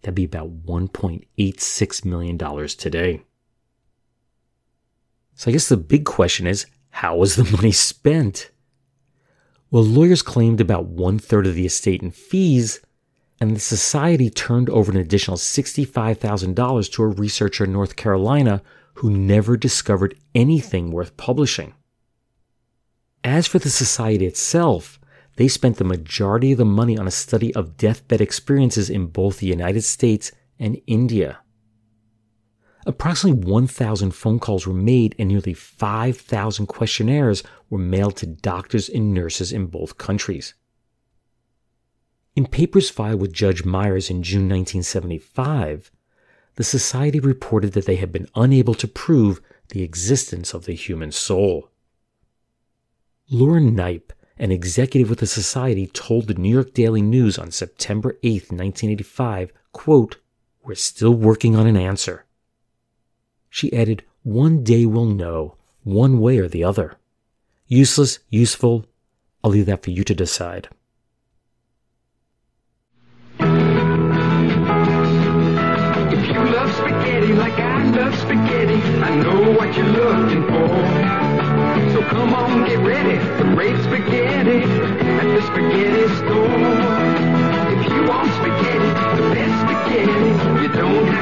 That'd 0.01 0.15
be 0.15 0.25
about 0.25 0.65
$1.86 0.65 2.05
million 2.05 2.67
today. 2.67 3.21
So 5.35 5.49
I 5.49 5.53
guess 5.53 5.69
the 5.69 5.77
big 5.77 6.05
question 6.05 6.47
is 6.47 6.65
how 6.89 7.17
was 7.17 7.35
the 7.35 7.43
money 7.55 7.71
spent? 7.71 8.51
Well, 9.71 9.83
lawyers 9.83 10.21
claimed 10.21 10.59
about 10.59 10.85
one 10.85 11.19
third 11.19 11.45
of 11.45 11.55
the 11.55 11.65
estate 11.65 12.01
in 12.01 12.11
fees, 12.11 12.79
and 13.39 13.55
the 13.55 13.59
society 13.59 14.29
turned 14.29 14.69
over 14.69 14.91
an 14.91 14.97
additional 14.97 15.37
$65,000 15.37 16.91
to 16.91 17.03
a 17.03 17.07
researcher 17.07 17.65
in 17.65 17.73
North 17.73 17.95
Carolina 17.95 18.61
who 18.95 19.09
never 19.09 19.55
discovered 19.55 20.17
anything 20.35 20.91
worth 20.91 21.15
publishing. 21.15 21.73
As 23.23 23.47
for 23.47 23.59
the 23.59 23.69
society 23.69 24.25
itself, 24.25 24.98
they 25.39 25.47
spent 25.47 25.77
the 25.77 25.85
majority 25.85 26.51
of 26.51 26.57
the 26.57 26.65
money 26.65 26.97
on 26.97 27.07
a 27.07 27.11
study 27.11 27.55
of 27.55 27.77
deathbed 27.77 28.19
experiences 28.19 28.89
in 28.89 29.05
both 29.05 29.37
the 29.37 29.47
United 29.47 29.85
States 29.85 30.33
and 30.59 30.81
India. 30.85 31.39
Approximately 32.85 33.45
1,000 33.49 34.11
phone 34.11 34.39
calls 34.39 34.67
were 34.67 34.73
made 34.73 35.15
and 35.17 35.29
nearly 35.29 35.53
5,000 35.53 36.65
questionnaires 36.65 37.41
were 37.69 37.79
mailed 37.79 38.17
to 38.17 38.25
doctors 38.25 38.89
and 38.89 39.13
nurses 39.13 39.53
in 39.53 39.67
both 39.67 39.97
countries. 39.97 40.55
In 42.35 42.45
papers 42.45 42.89
filed 42.89 43.21
with 43.21 43.31
Judge 43.31 43.63
Myers 43.63 44.09
in 44.09 44.21
June 44.23 44.49
1975, 44.49 45.89
the 46.55 46.65
Society 46.65 47.21
reported 47.21 47.71
that 47.71 47.85
they 47.85 47.95
had 47.95 48.11
been 48.11 48.27
unable 48.35 48.73
to 48.73 48.89
prove 48.89 49.39
the 49.69 49.83
existence 49.83 50.53
of 50.53 50.65
the 50.65 50.73
human 50.73 51.13
soul. 51.13 51.69
Laura 53.31 53.61
Knipe, 53.61 54.11
an 54.39 54.51
executive 54.51 55.09
with 55.09 55.19
the 55.19 55.27
Society, 55.27 55.87
told 55.87 56.27
the 56.27 56.33
New 56.33 56.49
York 56.49 56.73
Daily 56.73 57.01
News 57.01 57.37
on 57.37 57.51
September 57.51 58.17
8, 58.23 58.43
1985, 58.51 59.51
quote, 59.73 60.17
We're 60.63 60.75
still 60.75 61.13
working 61.13 61.57
on 61.57 61.67
an 61.67 61.75
answer. 61.75 62.25
She 63.49 63.73
added, 63.73 64.03
One 64.23 64.63
day 64.63 64.85
we'll 64.85 65.05
know, 65.05 65.57
one 65.83 66.19
way 66.19 66.37
or 66.37 66.47
the 66.47 66.63
other. 66.63 66.95
Useless, 67.67 68.19
useful, 68.29 68.85
I'll 69.43 69.51
leave 69.51 69.65
that 69.65 69.83
for 69.83 69.91
you 69.91 70.05
to 70.05 70.15
decide. 70.15 70.69
If 73.39 73.47
you 76.27 76.45
love 76.45 76.73
spaghetti 76.75 77.33
like 77.33 77.53
I 77.53 77.91
love 77.91 78.15
spaghetti, 78.15 78.81
I 79.01 79.15
know 79.15 79.51
what 79.51 79.75
you're 79.75 79.85
looking 79.85 80.43
for. 80.47 80.69
So 81.93 82.01
come 82.09 82.33
on, 82.33 82.65
get 82.65 82.79
ready 82.79 83.19
great 83.59 83.75
spaghetti 83.83 84.28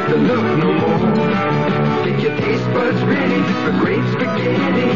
to 0.10 0.15
look 0.15 0.58
no 0.58 0.72
more. 0.74 1.17
Get 2.38 2.47
your 2.47 2.58
taste 2.58 2.73
buds 2.73 3.02
ready 3.04 3.41
for 3.63 3.71
great 3.80 4.04
spaghetti 4.13 4.89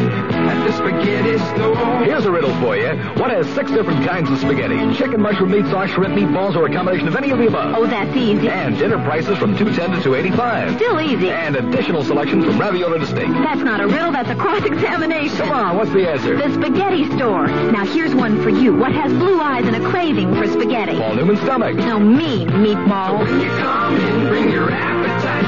at 0.52 0.66
the 0.66 0.74
spaghetti 0.74 1.38
store. 1.56 2.04
Here's 2.04 2.26
a 2.26 2.32
riddle 2.32 2.54
for 2.60 2.76
you. 2.78 2.90
What 3.20 3.32
has 3.32 3.48
six 3.56 3.72
different 3.72 4.06
kinds 4.06 4.30
of 4.30 4.38
spaghetti? 4.40 4.78
Chicken, 4.96 5.22
mushroom, 5.22 5.52
meat 5.52 5.66
sauce, 5.68 5.90
shrimp, 5.90 6.14
meatballs, 6.16 6.56
or 6.56 6.66
a 6.66 6.74
combination 6.74 7.08
of 7.08 7.16
any 7.16 7.32
of 7.32 7.40
the 7.40 7.48
above? 7.48 7.74
Oh, 7.76 7.88
that's 7.88 8.16
easy. 8.16 8.50
And 8.50 8.78
dinner 8.78 9.04
prices 9.04 9.38
from 9.38 9.58
210 9.58 9.98
to 9.98 10.04
285. 10.04 10.76
Still 10.76 11.02
easy. 11.02 11.30
And 11.30 11.56
additional 11.56 12.04
selections 12.04 12.46
from 12.46 12.60
ravioli 12.60 13.00
to 13.00 13.08
steak. 13.08 13.28
That's 13.28 13.62
not 13.62 13.82
a 13.82 13.88
riddle, 13.88 14.12
that's 14.12 14.30
a 14.30 14.36
cross-examination. 14.36 15.38
Come 15.38 15.52
on, 15.52 15.78
what's 15.78 15.92
the 15.92 16.08
answer? 16.10 16.36
The 16.38 16.54
spaghetti 16.54 17.06
store. 17.16 17.48
Now 17.48 17.86
here's 17.86 18.14
one 18.14 18.42
for 18.44 18.50
you. 18.50 18.76
What 18.76 18.92
has 18.92 19.12
blue 19.14 19.40
eyes 19.42 19.66
and 19.66 19.76
a 19.76 19.90
craving 19.90 20.36
for 20.36 20.48
spaghetti? 20.48 20.98
Paul 20.98 21.16
Newman's 21.16 21.42
stomach. 21.42 21.76
No, 21.76 22.00
me, 22.00 22.46
meatball. 22.46 23.20
When 23.20 23.40
you 23.42 23.50
come 23.50 23.96
in, 23.96 24.28
bring 24.28 24.52
your 24.52 24.70
appetite. 24.72 25.42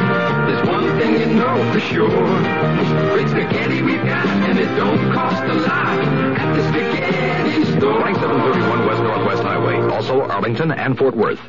There's 0.47 0.67
one 0.67 0.67
thing 0.67 0.73
you 0.73 0.73
know 1.34 1.74
for 1.74 1.80
sure. 1.80 2.10
Great 2.10 3.30
spaghetti 3.30 3.82
we've 3.82 4.04
got, 4.04 4.26
and 4.26 4.60
it 4.60 4.76
don't 4.76 5.12
cost 5.13 5.43
a 5.43 5.54
lot 5.54 6.00
at 6.00 6.56
the 6.56 6.63
spaghetti 6.69 7.65
store. 7.78 8.00
Rank 8.04 8.17
731 8.17 8.86
West 8.88 9.04
Northwest 9.04 9.43
Highway. 9.43 9.78
Also 9.93 10.22
Arlington 10.22 10.72
and 10.72 10.98
Fort 10.98 11.15
Worth. 11.15 11.39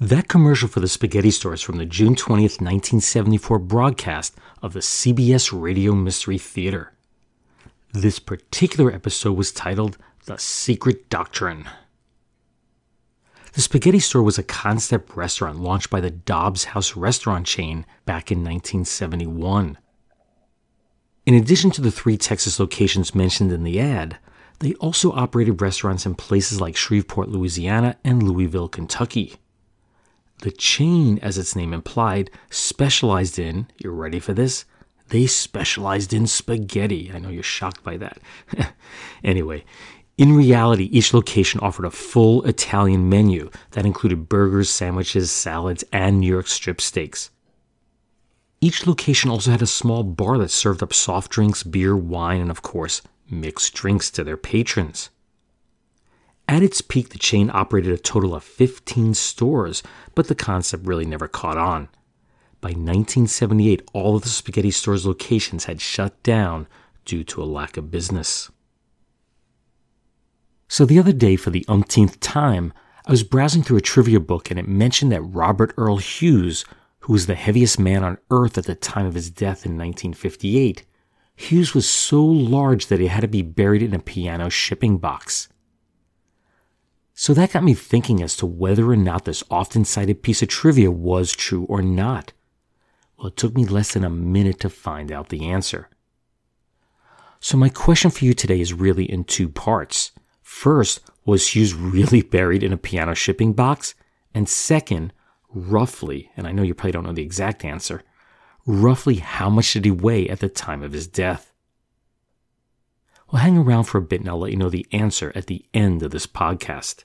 That 0.00 0.28
commercial 0.28 0.68
for 0.68 0.80
the 0.80 0.88
spaghetti 0.88 1.30
store 1.30 1.54
is 1.54 1.62
from 1.62 1.78
the 1.78 1.86
June 1.86 2.14
20th, 2.14 2.60
1974 2.60 3.58
broadcast 3.60 4.34
of 4.60 4.72
the 4.72 4.80
CBS 4.80 5.50
Radio 5.58 5.94
Mystery 5.94 6.36
Theater. 6.36 6.92
This 7.92 8.18
particular 8.18 8.92
episode 8.92 9.36
was 9.36 9.52
titled 9.52 9.96
The 10.26 10.36
Secret 10.36 11.08
Doctrine. 11.08 11.68
The 13.54 13.62
Spaghetti 13.62 14.00
Store 14.00 14.24
was 14.24 14.36
a 14.36 14.42
concept 14.42 15.16
restaurant 15.16 15.60
launched 15.60 15.88
by 15.88 16.00
the 16.00 16.10
Dobbs 16.10 16.64
House 16.64 16.96
restaurant 16.96 17.46
chain 17.46 17.86
back 18.04 18.32
in 18.32 18.38
1971. 18.38 19.78
In 21.24 21.34
addition 21.34 21.70
to 21.70 21.80
the 21.80 21.92
three 21.92 22.16
Texas 22.16 22.58
locations 22.58 23.14
mentioned 23.14 23.52
in 23.52 23.62
the 23.62 23.78
ad, 23.78 24.18
they 24.58 24.74
also 24.74 25.12
operated 25.12 25.62
restaurants 25.62 26.04
in 26.04 26.16
places 26.16 26.60
like 26.60 26.76
Shreveport, 26.76 27.28
Louisiana, 27.28 27.96
and 28.02 28.24
Louisville, 28.24 28.68
Kentucky. 28.68 29.36
The 30.40 30.50
chain, 30.50 31.20
as 31.20 31.38
its 31.38 31.54
name 31.54 31.72
implied, 31.72 32.30
specialized 32.50 33.38
in, 33.38 33.68
you're 33.78 33.92
ready 33.92 34.18
for 34.18 34.34
this? 34.34 34.64
They 35.10 35.26
specialized 35.26 36.12
in 36.12 36.26
spaghetti. 36.26 37.12
I 37.14 37.20
know 37.20 37.28
you're 37.28 37.44
shocked 37.44 37.84
by 37.84 37.98
that. 37.98 38.18
anyway, 39.24 39.64
in 40.16 40.36
reality, 40.36 40.84
each 40.92 41.12
location 41.12 41.60
offered 41.60 41.86
a 41.86 41.90
full 41.90 42.44
Italian 42.44 43.08
menu 43.08 43.50
that 43.72 43.84
included 43.84 44.28
burgers, 44.28 44.70
sandwiches, 44.70 45.32
salads, 45.32 45.84
and 45.92 46.20
New 46.20 46.32
York 46.32 46.46
strip 46.46 46.80
steaks. 46.80 47.30
Each 48.60 48.86
location 48.86 49.28
also 49.28 49.50
had 49.50 49.60
a 49.60 49.66
small 49.66 50.04
bar 50.04 50.38
that 50.38 50.50
served 50.50 50.82
up 50.82 50.94
soft 50.94 51.32
drinks, 51.32 51.64
beer, 51.64 51.96
wine, 51.96 52.40
and 52.40 52.50
of 52.50 52.62
course, 52.62 53.02
mixed 53.28 53.74
drinks 53.74 54.10
to 54.12 54.22
their 54.22 54.36
patrons. 54.36 55.10
At 56.46 56.62
its 56.62 56.80
peak, 56.80 57.08
the 57.08 57.18
chain 57.18 57.50
operated 57.52 57.92
a 57.92 57.98
total 57.98 58.34
of 58.34 58.44
15 58.44 59.14
stores, 59.14 59.82
but 60.14 60.28
the 60.28 60.34
concept 60.34 60.86
really 60.86 61.06
never 61.06 61.26
caught 61.26 61.58
on. 61.58 61.88
By 62.60 62.70
1978, 62.70 63.82
all 63.92 64.16
of 64.16 64.22
the 64.22 64.28
spaghetti 64.28 64.70
store's 64.70 65.06
locations 65.06 65.64
had 65.64 65.80
shut 65.80 66.22
down 66.22 66.68
due 67.04 67.24
to 67.24 67.42
a 67.42 67.44
lack 67.44 67.76
of 67.76 67.90
business. 67.90 68.50
So 70.68 70.84
the 70.84 70.98
other 70.98 71.12
day, 71.12 71.36
for 71.36 71.50
the 71.50 71.64
umpteenth 71.68 72.20
time, 72.20 72.72
I 73.06 73.10
was 73.10 73.22
browsing 73.22 73.62
through 73.62 73.76
a 73.76 73.82
trivia 73.82 74.20
book 74.20 74.50
and 74.50 74.58
it 74.58 74.66
mentioned 74.66 75.12
that 75.12 75.22
Robert 75.22 75.74
Earl 75.76 75.98
Hughes, 75.98 76.64
who 77.00 77.12
was 77.12 77.26
the 77.26 77.34
heaviest 77.34 77.78
man 77.78 78.02
on 78.02 78.18
earth 78.30 78.56
at 78.56 78.64
the 78.64 78.74
time 78.74 79.04
of 79.06 79.14
his 79.14 79.30
death 79.30 79.66
in 79.66 79.72
1958, 79.72 80.84
Hughes 81.36 81.74
was 81.74 81.88
so 81.88 82.24
large 82.24 82.86
that 82.86 83.00
he 83.00 83.08
had 83.08 83.20
to 83.20 83.28
be 83.28 83.42
buried 83.42 83.82
in 83.82 83.94
a 83.94 83.98
piano 83.98 84.48
shipping 84.48 84.98
box. 84.98 85.48
So 87.12 87.34
that 87.34 87.52
got 87.52 87.62
me 87.62 87.74
thinking 87.74 88.22
as 88.22 88.36
to 88.36 88.46
whether 88.46 88.90
or 88.90 88.96
not 88.96 89.24
this 89.24 89.44
often 89.50 89.84
cited 89.84 90.22
piece 90.22 90.42
of 90.42 90.48
trivia 90.48 90.90
was 90.90 91.32
true 91.32 91.64
or 91.64 91.82
not. 91.82 92.32
Well, 93.16 93.28
it 93.28 93.36
took 93.36 93.54
me 93.54 93.64
less 93.64 93.92
than 93.92 94.04
a 94.04 94.10
minute 94.10 94.58
to 94.60 94.70
find 94.70 95.12
out 95.12 95.28
the 95.28 95.48
answer. 95.48 95.88
So 97.38 97.56
my 97.56 97.68
question 97.68 98.10
for 98.10 98.24
you 98.24 98.34
today 98.34 98.60
is 98.60 98.72
really 98.72 99.04
in 99.04 99.24
two 99.24 99.48
parts. 99.48 100.12
First, 100.44 101.00
was 101.24 101.48
Hughes 101.48 101.72
really 101.72 102.20
buried 102.20 102.62
in 102.62 102.72
a 102.72 102.76
piano 102.76 103.14
shipping 103.14 103.54
box? 103.54 103.94
And 104.34 104.46
second, 104.46 105.14
roughly, 105.48 106.30
and 106.36 106.46
I 106.46 106.52
know 106.52 106.62
you 106.62 106.74
probably 106.74 106.92
don't 106.92 107.04
know 107.04 107.14
the 107.14 107.22
exact 107.22 107.64
answer, 107.64 108.02
roughly 108.66 109.16
how 109.16 109.48
much 109.48 109.72
did 109.72 109.86
he 109.86 109.90
weigh 109.90 110.28
at 110.28 110.40
the 110.40 110.50
time 110.50 110.82
of 110.82 110.92
his 110.92 111.06
death? 111.06 111.50
Well, 113.32 113.40
hang 113.40 113.56
around 113.56 113.84
for 113.84 113.96
a 113.96 114.02
bit 114.02 114.20
and 114.20 114.28
I'll 114.28 114.38
let 114.38 114.50
you 114.50 114.58
know 114.58 114.68
the 114.68 114.86
answer 114.92 115.32
at 115.34 115.46
the 115.46 115.64
end 115.72 116.02
of 116.02 116.10
this 116.10 116.26
podcast. 116.26 117.04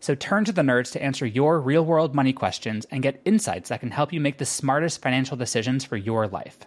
So 0.00 0.14
turn 0.14 0.44
to 0.44 0.52
the 0.52 0.62
nerds 0.62 0.92
to 0.92 1.02
answer 1.02 1.26
your 1.26 1.60
real 1.60 1.84
world 1.84 2.14
money 2.14 2.32
questions 2.32 2.86
and 2.90 3.02
get 3.02 3.20
insights 3.24 3.68
that 3.68 3.80
can 3.80 3.90
help 3.90 4.12
you 4.12 4.20
make 4.20 4.38
the 4.38 4.46
smartest 4.46 5.02
financial 5.02 5.36
decisions 5.36 5.84
for 5.84 5.96
your 5.96 6.28
life. 6.28 6.58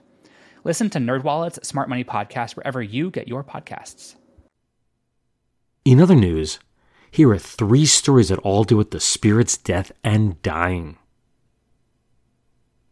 Listen 0.64 0.90
to 0.92 1.00
NerdWallet's 1.00 1.68
Smart 1.68 1.90
Money 1.90 2.04
Podcast 2.04 2.56
wherever 2.56 2.82
you 2.82 3.10
get 3.10 3.28
your 3.28 3.44
podcasts. 3.44 4.16
In 5.84 6.00
other 6.00 6.16
news, 6.16 6.60
here 7.10 7.32
are 7.32 7.38
three 7.40 7.86
stories 7.86 8.30
that 8.30 8.40
all 8.40 8.64
deal 8.64 8.78
with 8.78 8.92
the 8.92 9.00
spirit's 9.00 9.58
death 9.58 9.92
and 10.04 10.42
dying. 10.42 10.98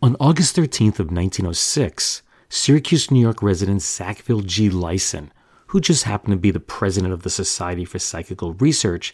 On 0.02 0.16
August 0.20 0.56
13th 0.56 1.00
of 1.00 1.12
1906, 1.12 2.24
Syracuse, 2.48 3.12
New 3.12 3.20
York 3.20 3.44
resident 3.44 3.82
Sackville 3.82 4.42
G. 4.42 4.70
Lyson, 4.70 5.32
who 5.68 5.80
just 5.80 6.06
happened 6.06 6.32
to 6.32 6.38
be 6.38 6.52
the 6.52 6.60
president 6.60 7.14
of 7.14 7.22
the 7.22 7.30
Society 7.30 7.86
for 7.86 8.00
Psychical 8.00 8.54
Research, 8.56 9.14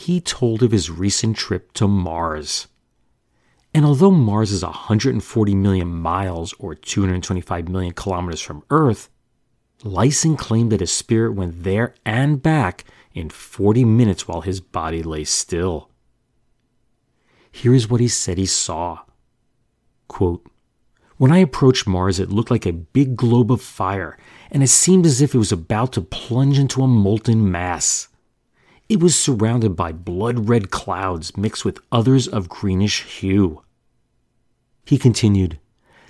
he 0.00 0.20
told 0.20 0.62
of 0.62 0.72
his 0.72 0.90
recent 0.90 1.36
trip 1.36 1.72
to 1.72 1.86
Mars. 1.86 2.68
And 3.74 3.84
although 3.84 4.10
Mars 4.10 4.50
is 4.50 4.64
140 4.64 5.54
million 5.54 5.88
miles 5.88 6.54
or 6.58 6.74
225 6.74 7.68
million 7.68 7.92
kilometers 7.92 8.40
from 8.40 8.64
Earth, 8.70 9.10
Lyson 9.84 10.36
claimed 10.36 10.72
that 10.72 10.80
his 10.80 10.90
spirit 10.90 11.34
went 11.34 11.62
there 11.62 11.94
and 12.04 12.42
back 12.42 12.84
in 13.12 13.30
40 13.30 13.84
minutes 13.84 14.26
while 14.26 14.40
his 14.40 14.60
body 14.60 15.02
lay 15.02 15.24
still. 15.24 15.90
Here 17.52 17.74
is 17.74 17.88
what 17.88 18.00
he 18.00 18.08
said 18.08 18.38
he 18.38 18.46
saw. 18.46 19.00
Quote, 20.08 20.46
when 21.18 21.32
I 21.32 21.38
approached 21.38 21.86
Mars, 21.86 22.18
it 22.18 22.30
looked 22.30 22.50
like 22.50 22.64
a 22.64 22.72
big 22.72 23.14
globe 23.14 23.52
of 23.52 23.60
fire, 23.60 24.16
and 24.50 24.62
it 24.62 24.68
seemed 24.68 25.04
as 25.04 25.20
if 25.20 25.34
it 25.34 25.38
was 25.38 25.52
about 25.52 25.92
to 25.92 26.00
plunge 26.00 26.58
into 26.58 26.82
a 26.82 26.88
molten 26.88 27.50
mass. 27.50 28.08
It 28.90 28.98
was 28.98 29.14
surrounded 29.14 29.76
by 29.76 29.92
blood 29.92 30.48
red 30.48 30.72
clouds 30.72 31.36
mixed 31.36 31.64
with 31.64 31.78
others 31.92 32.26
of 32.26 32.48
greenish 32.48 33.04
hue. 33.04 33.62
He 34.84 34.98
continued, 34.98 35.60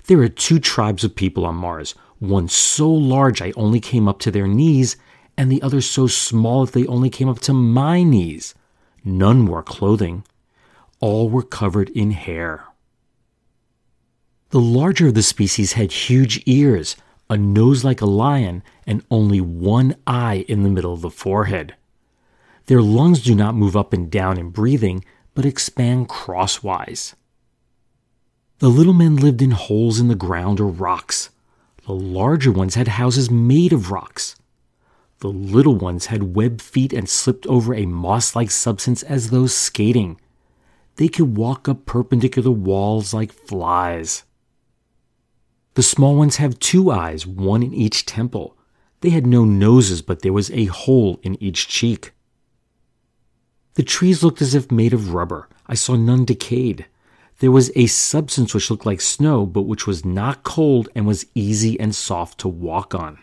There 0.07 0.19
are 0.21 0.27
two 0.27 0.59
tribes 0.59 1.03
of 1.03 1.15
people 1.15 1.45
on 1.45 1.53
Mars, 1.53 1.93
one 2.17 2.47
so 2.47 2.89
large 2.89 3.39
I 3.39 3.53
only 3.55 3.79
came 3.79 4.07
up 4.07 4.17
to 4.21 4.31
their 4.31 4.47
knees, 4.47 4.97
and 5.37 5.51
the 5.51 5.61
other 5.61 5.79
so 5.79 6.07
small 6.07 6.65
that 6.65 6.73
they 6.73 6.87
only 6.87 7.11
came 7.11 7.29
up 7.29 7.37
to 7.41 7.53
my 7.53 8.01
knees. 8.01 8.55
None 9.05 9.45
wore 9.45 9.61
clothing. 9.61 10.23
All 10.99 11.29
were 11.29 11.43
covered 11.43 11.89
in 11.89 12.09
hair. 12.09 12.65
The 14.49 14.59
larger 14.59 15.09
of 15.09 15.13
the 15.13 15.21
species 15.21 15.73
had 15.73 15.91
huge 15.91 16.41
ears, 16.47 16.95
a 17.29 17.37
nose 17.37 17.83
like 17.83 18.01
a 18.01 18.07
lion, 18.07 18.63
and 18.87 19.05
only 19.11 19.39
one 19.39 19.97
eye 20.07 20.45
in 20.47 20.63
the 20.63 20.69
middle 20.69 20.93
of 20.93 21.01
the 21.01 21.11
forehead. 21.11 21.75
Their 22.67 22.81
lungs 22.81 23.21
do 23.21 23.35
not 23.35 23.55
move 23.55 23.75
up 23.75 23.93
and 23.93 24.09
down 24.09 24.37
in 24.37 24.49
breathing, 24.49 25.03
but 25.33 25.45
expand 25.45 26.09
crosswise. 26.09 27.15
The 28.59 28.69
little 28.69 28.93
men 28.93 29.15
lived 29.15 29.41
in 29.41 29.51
holes 29.51 29.99
in 29.99 30.07
the 30.07 30.15
ground 30.15 30.59
or 30.59 30.67
rocks. 30.67 31.31
The 31.87 31.93
larger 31.93 32.51
ones 32.51 32.75
had 32.75 32.89
houses 32.89 33.31
made 33.31 33.73
of 33.73 33.89
rocks. 33.89 34.35
The 35.19 35.29
little 35.29 35.75
ones 35.75 36.07
had 36.07 36.35
webbed 36.35 36.61
feet 36.61 36.93
and 36.93 37.09
slipped 37.09 37.47
over 37.47 37.73
a 37.73 37.85
moss 37.85 38.35
like 38.35 38.51
substance 38.51 39.03
as 39.03 39.29
though 39.29 39.47
skating. 39.47 40.19
They 40.97 41.07
could 41.07 41.37
walk 41.37 41.67
up 41.67 41.85
perpendicular 41.85 42.51
walls 42.51 43.13
like 43.13 43.31
flies. 43.31 44.23
The 45.73 45.83
small 45.83 46.15
ones 46.15 46.35
have 46.35 46.59
two 46.59 46.91
eyes, 46.91 47.25
one 47.25 47.63
in 47.63 47.73
each 47.73 48.05
temple. 48.05 48.57
They 48.99 49.09
had 49.09 49.25
no 49.25 49.45
noses, 49.45 50.01
but 50.01 50.21
there 50.21 50.33
was 50.33 50.51
a 50.51 50.65
hole 50.65 51.19
in 51.23 51.41
each 51.41 51.67
cheek. 51.67 52.11
The 53.75 53.83
trees 53.83 54.23
looked 54.23 54.41
as 54.41 54.53
if 54.53 54.71
made 54.71 54.93
of 54.93 55.13
rubber. 55.13 55.47
I 55.67 55.75
saw 55.75 55.95
none 55.95 56.25
decayed. 56.25 56.85
There 57.39 57.51
was 57.51 57.71
a 57.75 57.87
substance 57.87 58.53
which 58.53 58.69
looked 58.69 58.85
like 58.85 59.01
snow, 59.01 59.45
but 59.45 59.63
which 59.63 59.87
was 59.87 60.05
not 60.05 60.43
cold 60.43 60.89
and 60.93 61.07
was 61.07 61.25
easy 61.33 61.79
and 61.79 61.95
soft 61.95 62.39
to 62.39 62.47
walk 62.47 62.93
on. 62.93 63.17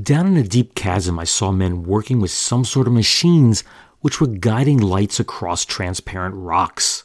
Down 0.00 0.26
in 0.28 0.36
a 0.36 0.42
deep 0.42 0.74
chasm, 0.74 1.18
I 1.18 1.24
saw 1.24 1.52
men 1.52 1.84
working 1.84 2.20
with 2.20 2.30
some 2.30 2.64
sort 2.64 2.86
of 2.86 2.92
machines 2.92 3.62
which 4.00 4.20
were 4.20 4.26
guiding 4.26 4.78
lights 4.78 5.20
across 5.20 5.64
transparent 5.64 6.34
rocks. 6.34 7.04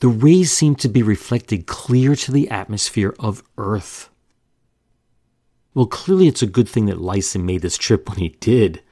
The 0.00 0.08
rays 0.08 0.52
seemed 0.52 0.78
to 0.80 0.88
be 0.88 1.02
reflected 1.02 1.66
clear 1.66 2.14
to 2.16 2.32
the 2.32 2.50
atmosphere 2.50 3.14
of 3.18 3.42
Earth. 3.56 4.10
Well, 5.72 5.86
clearly 5.86 6.28
it's 6.28 6.42
a 6.42 6.46
good 6.46 6.68
thing 6.68 6.86
that 6.86 7.00
Lyson 7.00 7.46
made 7.46 7.62
this 7.62 7.78
trip 7.78 8.08
when 8.08 8.18
he 8.18 8.30
did 8.40 8.82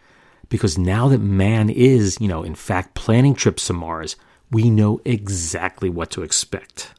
because 0.48 0.78
now 0.78 1.08
that 1.08 1.20
man 1.20 1.70
is, 1.70 2.18
you 2.20 2.28
know, 2.28 2.42
in 2.42 2.54
fact 2.54 2.94
planning 2.94 3.34
trips 3.34 3.66
to 3.66 3.72
Mars, 3.72 4.16
we 4.50 4.70
know 4.70 5.00
exactly 5.04 5.88
what 5.88 6.10
to 6.12 6.22
expect. 6.22 6.94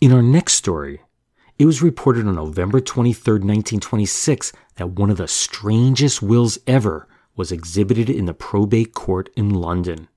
In 0.00 0.12
our 0.12 0.22
next 0.22 0.54
story, 0.54 1.00
it 1.58 1.66
was 1.66 1.82
reported 1.82 2.26
on 2.26 2.34
November 2.34 2.80
23, 2.80 3.34
1926, 3.34 4.52
that 4.76 4.90
one 4.90 5.10
of 5.10 5.18
the 5.18 5.28
strangest 5.28 6.22
wills 6.22 6.58
ever 6.66 7.06
was 7.36 7.52
exhibited 7.52 8.08
in 8.08 8.24
the 8.24 8.34
probate 8.34 8.94
court 8.94 9.28
in 9.36 9.50
London. 9.50 10.08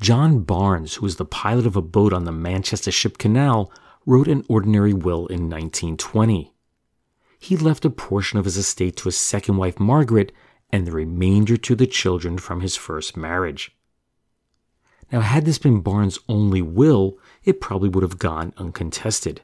John 0.00 0.40
Barnes, 0.40 0.94
who 0.94 1.02
was 1.02 1.16
the 1.16 1.24
pilot 1.24 1.66
of 1.66 1.76
a 1.76 1.82
boat 1.82 2.12
on 2.12 2.24
the 2.24 2.32
Manchester 2.32 2.90
Ship 2.90 3.16
Canal, 3.16 3.72
wrote 4.04 4.28
an 4.28 4.44
ordinary 4.48 4.92
will 4.92 5.26
in 5.28 5.48
1920 5.48 6.52
he 7.38 7.56
left 7.56 7.84
a 7.84 7.90
portion 7.90 8.38
of 8.38 8.44
his 8.44 8.56
estate 8.56 8.96
to 8.96 9.04
his 9.04 9.16
second 9.16 9.56
wife 9.56 9.78
Margaret 9.78 10.32
and 10.70 10.86
the 10.86 10.92
remainder 10.92 11.56
to 11.56 11.74
the 11.74 11.86
children 11.86 12.38
from 12.38 12.60
his 12.60 12.76
first 12.76 13.16
marriage. 13.16 13.76
Now, 15.12 15.20
had 15.20 15.44
this 15.44 15.58
been 15.58 15.80
Barnes' 15.80 16.18
only 16.28 16.62
will, 16.62 17.18
it 17.44 17.60
probably 17.60 17.88
would 17.88 18.02
have 18.02 18.18
gone 18.18 18.52
uncontested. 18.56 19.42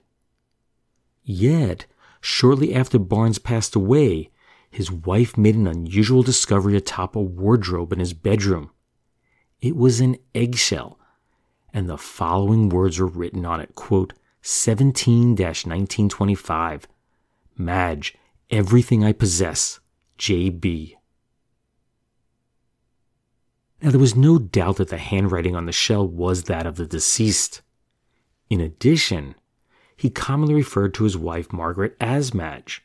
Yet, 1.23 1.87
shortly 2.21 2.75
after 2.75 2.99
Barnes 2.99 3.39
passed 3.39 3.77
away, 3.77 4.31
his 4.71 4.91
wife 4.91 5.37
made 5.37 5.55
an 5.55 5.69
unusual 5.69 6.23
discovery 6.23 6.77
atop 6.77 7.15
a 7.15 7.21
wardrobe 7.21 7.93
in 7.93 8.01
his 8.01 8.15
bedroom. 8.15 8.71
It 9.61 9.77
was 9.77 10.01
an 10.01 10.17
eggshell, 10.35 10.99
and 11.73 11.89
the 11.89 11.99
following 11.99 12.69
words 12.69 12.99
were 12.99 13.07
written 13.07 13.47
on 13.47 13.61
it 13.61 13.75
quote, 13.77 14.15
17 14.41 15.37
1925 15.37 16.89
Madge, 17.57 18.15
everything 18.51 19.05
I 19.05 19.13
possess, 19.13 19.81
J.B. 20.19 20.97
Now, 23.83 23.91
there 23.91 23.99
was 23.99 24.15
no 24.15 24.39
doubt 24.39 24.77
that 24.77 24.89
the 24.89 24.99
handwriting 24.99 25.57
on 25.57 25.67
the 25.67 25.73
shell 25.73 26.07
was 26.07 26.45
that 26.45 26.67
of 26.67 26.77
the 26.77 26.87
deceased. 26.87 27.63
In 28.49 28.61
addition, 28.61 29.35
he 29.97 30.09
commonly 30.09 30.55
referred 30.55 30.95
to 30.95 31.05
his 31.05 31.17
wife 31.17 31.53
Margaret 31.53 31.97
as 32.01 32.33
Madge. 32.33 32.85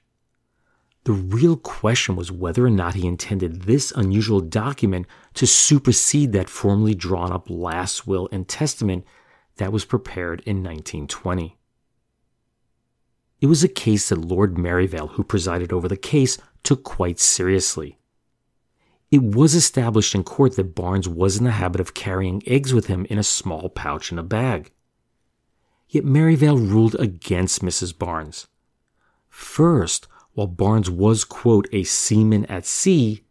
The 1.03 1.13
real 1.13 1.55
question 1.55 2.15
was 2.15 2.31
whether 2.31 2.65
or 2.65 2.69
not 2.69 2.95
he 2.95 3.07
intended 3.07 3.61
this 3.61 3.93
unusual 3.95 4.41
document 4.41 5.07
to 5.35 5.47
supersede 5.47 6.33
that 6.33 6.49
formally 6.49 6.95
drawn 6.95 7.31
up 7.31 7.49
last 7.49 8.05
will 8.05 8.27
and 8.31 8.47
testament 8.47 9.05
that 9.55 9.71
was 9.71 9.85
prepared 9.85 10.41
in 10.41 10.57
1920. 10.57 11.57
It 13.39 13.47
was 13.47 13.63
a 13.63 13.69
case 13.69 14.09
that 14.09 14.19
Lord 14.19 14.57
Merivale, 14.57 15.09
who 15.09 15.23
presided 15.23 15.71
over 15.71 15.87
the 15.87 15.97
case, 15.97 16.37
took 16.63 16.83
quite 16.83 17.19
seriously. 17.19 17.97
It 19.11 19.21
was 19.21 19.55
established 19.55 20.15
in 20.15 20.23
court 20.23 20.55
that 20.55 20.75
Barnes 20.75 21.07
was 21.07 21.37
in 21.37 21.43
the 21.45 21.51
habit 21.51 21.79
of 21.79 21.93
carrying 21.93 22.43
eggs 22.45 22.73
with 22.73 22.87
him 22.87 23.05
in 23.09 23.17
a 23.17 23.23
small 23.23 23.69
pouch 23.69 24.11
in 24.11 24.19
a 24.19 24.23
bag. 24.23 24.71
Yet 25.87 26.03
Merivale 26.03 26.57
ruled 26.57 26.95
against 26.95 27.61
Mrs. 27.61 27.97
Barnes. 27.97 28.47
First, 29.29 30.07
while 30.33 30.47
Barnes 30.47 30.89
was, 30.89 31.23
quote, 31.23 31.69
a 31.71 31.83
seaman 31.83 32.45
at 32.47 32.65
sea, 32.65 33.23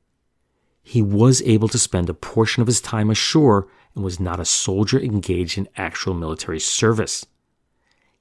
he 0.83 1.03
was 1.03 1.43
able 1.43 1.69
to 1.69 1.79
spend 1.79 2.09
a 2.09 2.15
portion 2.15 2.63
of 2.63 2.69
his 2.69 2.81
time 2.81 3.11
ashore 3.11 3.69
and 3.95 4.05
was 4.05 4.21
not 4.21 4.41
a 4.41 4.45
soldier 4.45 4.99
engaged 4.99 5.59
in 5.59 5.69
actual 5.77 6.15
military 6.15 6.61
service. 6.61 7.27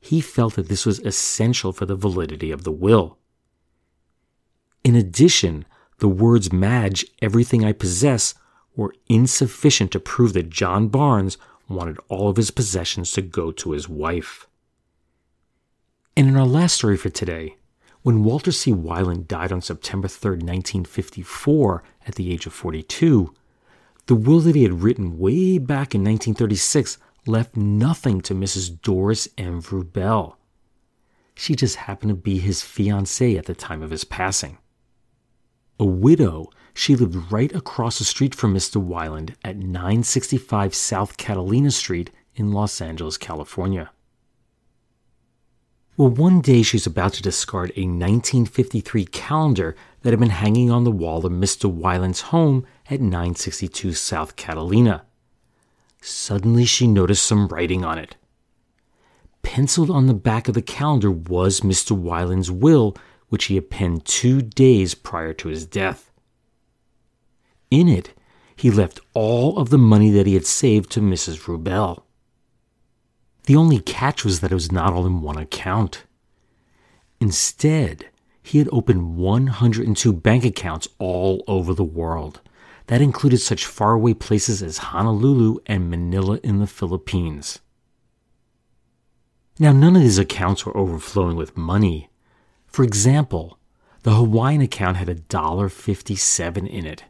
He 0.05 0.21
felt 0.21 0.53
that 0.53 0.69
this 0.69 0.85
was 0.85 0.99
essential 0.99 1.73
for 1.73 1.87
the 1.87 1.95
validity 1.95 2.51
of 2.51 2.63
the 2.63 2.71
will. 2.71 3.17
In 4.83 4.95
addition, 4.95 5.65
the 5.97 6.07
words 6.07 6.53
Madge, 6.53 7.07
everything 7.23 7.65
I 7.65 7.71
possess, 7.71 8.35
were 8.75 8.93
insufficient 9.09 9.91
to 9.93 9.99
prove 9.99 10.33
that 10.33 10.51
John 10.51 10.89
Barnes 10.89 11.39
wanted 11.67 11.97
all 12.07 12.29
of 12.29 12.37
his 12.37 12.51
possessions 12.51 13.13
to 13.13 13.23
go 13.23 13.51
to 13.53 13.71
his 13.71 13.89
wife. 13.89 14.45
And 16.15 16.27
in 16.27 16.37
our 16.37 16.45
last 16.45 16.75
story 16.75 16.97
for 16.97 17.09
today, 17.09 17.55
when 18.03 18.23
Walter 18.23 18.51
C. 18.51 18.71
Weiland 18.71 19.27
died 19.27 19.51
on 19.51 19.63
September 19.63 20.07
3, 20.07 20.33
1954, 20.33 21.83
at 22.05 22.13
the 22.13 22.31
age 22.31 22.45
of 22.45 22.53
42, 22.53 23.33
the 24.05 24.13
will 24.13 24.41
that 24.41 24.53
he 24.53 24.61
had 24.61 24.83
written 24.83 25.17
way 25.17 25.57
back 25.57 25.95
in 25.95 26.03
1936 26.03 26.99
left 27.27 27.55
nothing 27.55 28.21
to 28.21 28.33
Mrs. 28.33 28.81
Doris 28.81 29.27
M. 29.37 29.61
Vrubel. 29.61 30.35
She 31.35 31.55
just 31.55 31.75
happened 31.75 32.09
to 32.09 32.15
be 32.15 32.39
his 32.39 32.61
fiancée 32.61 33.37
at 33.37 33.45
the 33.45 33.55
time 33.55 33.81
of 33.81 33.91
his 33.91 34.03
passing. 34.03 34.57
A 35.79 35.85
widow, 35.85 36.49
she 36.73 36.95
lived 36.95 37.31
right 37.31 37.53
across 37.53 37.99
the 37.99 38.05
street 38.05 38.33
from 38.33 38.53
Mr. 38.53 38.81
Weiland 38.81 39.35
at 39.43 39.57
965 39.57 40.73
South 40.73 41.17
Catalina 41.17 41.71
Street 41.71 42.11
in 42.35 42.51
Los 42.51 42.79
Angeles, 42.79 43.17
California. 43.17 43.91
Well, 45.97 46.09
one 46.09 46.41
day 46.41 46.61
she's 46.61 46.85
about 46.85 47.13
to 47.13 47.21
discard 47.21 47.71
a 47.71 47.87
1953 47.87 49.05
calendar 49.05 49.75
that 50.01 50.11
had 50.11 50.19
been 50.19 50.29
hanging 50.29 50.69
on 50.69 50.83
the 50.83 50.91
wall 50.91 51.25
of 51.25 51.31
Mr. 51.31 51.73
Weiland's 51.73 52.21
home 52.21 52.65
at 52.89 52.99
962 52.99 53.93
South 53.93 54.35
Catalina. 54.35 55.04
Suddenly, 56.07 56.65
she 56.65 56.85
noticed 56.85 57.25
some 57.25 57.47
writing 57.47 57.83
on 57.83 57.97
it. 57.97 58.15
Penciled 59.41 59.89
on 59.89 60.05
the 60.05 60.13
back 60.13 60.47
of 60.47 60.53
the 60.53 60.61
calendar 60.61 61.09
was 61.09 61.61
Mr. 61.61 61.97
Weiland's 61.97 62.51
will, 62.51 62.95
which 63.29 63.45
he 63.45 63.55
had 63.55 63.71
penned 63.71 64.05
two 64.05 64.43
days 64.43 64.93
prior 64.93 65.33
to 65.33 65.47
his 65.47 65.65
death. 65.65 66.11
In 67.71 67.87
it, 67.87 68.13
he 68.55 68.69
left 68.69 68.99
all 69.15 69.57
of 69.57 69.71
the 69.71 69.79
money 69.79 70.11
that 70.11 70.27
he 70.27 70.35
had 70.35 70.45
saved 70.45 70.91
to 70.91 71.01
Mrs. 71.01 71.39
Vrubel. 71.39 72.03
The 73.47 73.55
only 73.55 73.79
catch 73.79 74.23
was 74.23 74.41
that 74.41 74.51
it 74.51 74.55
was 74.55 74.71
not 74.71 74.93
all 74.93 75.07
in 75.07 75.21
one 75.21 75.39
account. 75.39 76.03
Instead, 77.19 78.09
he 78.43 78.59
had 78.59 78.69
opened 78.71 79.17
102 79.17 80.13
bank 80.13 80.45
accounts 80.45 80.87
all 80.99 81.43
over 81.47 81.73
the 81.73 81.83
world. 81.83 82.41
That 82.87 83.01
included 83.01 83.39
such 83.39 83.65
faraway 83.65 84.13
places 84.13 84.61
as 84.61 84.77
Honolulu 84.77 85.57
and 85.65 85.89
Manila 85.89 86.39
in 86.43 86.59
the 86.59 86.67
Philippines. 86.67 87.59
Now, 89.57 89.71
none 89.71 89.95
of 89.95 90.01
these 90.01 90.19
accounts 90.19 90.65
were 90.65 90.75
overflowing 90.77 91.37
with 91.37 91.57
money. 91.57 92.09
For 92.67 92.83
example, 92.83 93.57
the 94.03 94.13
Hawaiian 94.13 94.59
account 94.61 94.97
had 94.97 95.07
$1.57 95.07 96.67
in 96.67 96.85
it. 96.85 97.05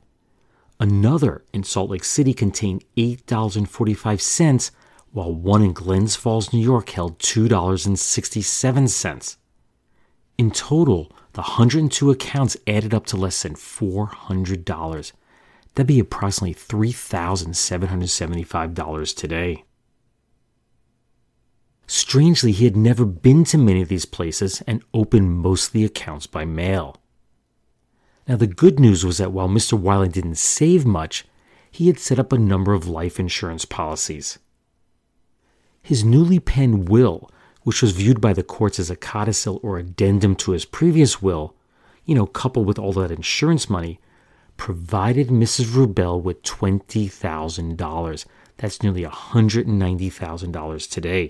Another 0.79 1.43
in 1.51 1.63
Salt 1.63 1.89
Lake 1.89 2.03
City 2.03 2.33
contained 2.33 2.83
$8.45 2.95 4.69
while 5.11 5.33
one 5.33 5.63
in 5.63 5.73
Glens 5.73 6.15
Falls, 6.15 6.53
New 6.53 6.59
York 6.59 6.89
held 6.89 7.17
$2.67. 7.19 9.37
In 10.37 10.51
total, 10.51 11.09
the 11.31 11.41
102 11.41 12.11
accounts 12.11 12.57
added 12.67 12.93
up 12.93 13.05
to 13.07 13.15
less 13.15 13.41
than 13.43 13.55
$400. 13.55 15.13
That'd 15.75 15.87
be 15.87 15.99
approximately 15.99 16.55
$3,775 16.55 19.15
today. 19.15 19.63
Strangely, 21.87 22.51
he 22.51 22.65
had 22.65 22.75
never 22.75 23.05
been 23.05 23.43
to 23.45 23.57
many 23.57 23.81
of 23.81 23.87
these 23.89 24.05
places 24.05 24.61
and 24.65 24.83
opened 24.93 25.37
most 25.37 25.67
of 25.67 25.73
the 25.73 25.85
accounts 25.85 26.27
by 26.27 26.45
mail. 26.45 26.97
Now, 28.27 28.37
the 28.37 28.47
good 28.47 28.79
news 28.79 29.05
was 29.05 29.19
that 29.19 29.31
while 29.31 29.49
Mr. 29.49 29.73
Wiley 29.73 30.07
didn't 30.07 30.39
save 30.39 30.83
much, 30.85 31.25
he 31.69 31.85
had 31.87 31.99
set 31.99 32.17
up 32.17 32.31
a 32.31 32.39
number 32.39 32.73
of 32.73 32.87
life 32.87 33.19
insurance 33.19 33.65
policies. 33.65 34.39
His 35.83 36.03
newly 36.03 36.39
penned 36.39 36.89
will, 36.89 37.29
which 37.63 37.83
was 37.83 37.91
viewed 37.91 38.21
by 38.21 38.33
the 38.33 38.43
courts 38.43 38.79
as 38.79 38.89
a 38.89 38.95
codicil 38.95 39.59
or 39.61 39.77
addendum 39.77 40.35
to 40.37 40.51
his 40.51 40.65
previous 40.65 41.21
will, 41.21 41.53
you 42.05 42.15
know, 42.15 42.25
coupled 42.25 42.65
with 42.65 42.79
all 42.79 42.93
that 42.93 43.11
insurance 43.11 43.69
money, 43.69 43.99
provided 44.57 45.27
Mrs. 45.27 45.65
Rubel 45.65 46.21
with 46.21 46.41
$20,000. 46.43 48.25
That's 48.57 48.83
nearly 48.83 49.03
$190,000 49.03 50.89
today. 50.89 51.29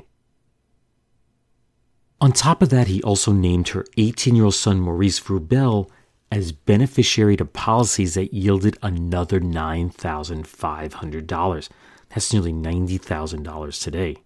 On 2.22 2.32
top 2.32 2.62
of 2.62 2.70
that, 2.70 2.88
he 2.88 3.02
also 3.04 3.32
named 3.32 3.70
her 3.70 3.86
18 3.98 4.36
year 4.36 4.46
old 4.46 4.54
son 4.56 4.80
Maurice 4.80 5.20
Rubel 5.22 5.90
as 6.32 6.52
beneficiary 6.52 7.38
to 7.38 7.46
policies 7.46 8.16
that 8.16 8.34
yielded 8.34 8.78
another 8.82 9.40
$9,500. 9.40 11.70
That's 12.10 12.34
nearly 12.34 12.54
$90,000 12.54 13.84
today. 13.84 14.18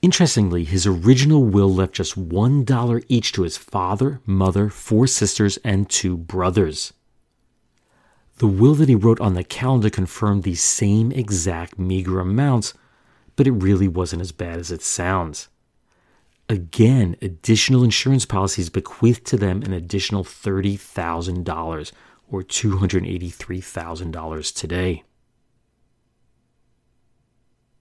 Interestingly, 0.00 0.64
his 0.64 0.86
original 0.86 1.44
will 1.44 1.70
left 1.72 1.94
just 1.94 2.18
$1 2.18 3.04
each 3.08 3.32
to 3.32 3.42
his 3.42 3.56
father, 3.56 4.20
mother, 4.26 4.68
four 4.68 5.06
sisters, 5.06 5.58
and 5.58 5.88
two 5.88 6.16
brothers. 6.16 6.92
The 8.38 8.46
will 8.46 8.74
that 8.74 8.88
he 8.88 8.94
wrote 8.94 9.20
on 9.20 9.34
the 9.34 9.44
calendar 9.44 9.90
confirmed 9.90 10.42
these 10.42 10.62
same 10.62 11.12
exact 11.12 11.78
meager 11.78 12.20
amounts, 12.20 12.72
but 13.36 13.46
it 13.46 13.52
really 13.52 13.88
wasn't 13.88 14.22
as 14.22 14.32
bad 14.32 14.58
as 14.58 14.70
it 14.70 14.82
sounds. 14.82 15.48
Again, 16.48 17.16
additional 17.22 17.84
insurance 17.84 18.26
policies 18.26 18.68
bequeathed 18.68 19.24
to 19.26 19.36
them 19.36 19.62
an 19.62 19.72
additional 19.72 20.24
$30,000 20.24 21.92
or 22.28 22.42
$283,000 22.42 24.54
today. 24.54 25.04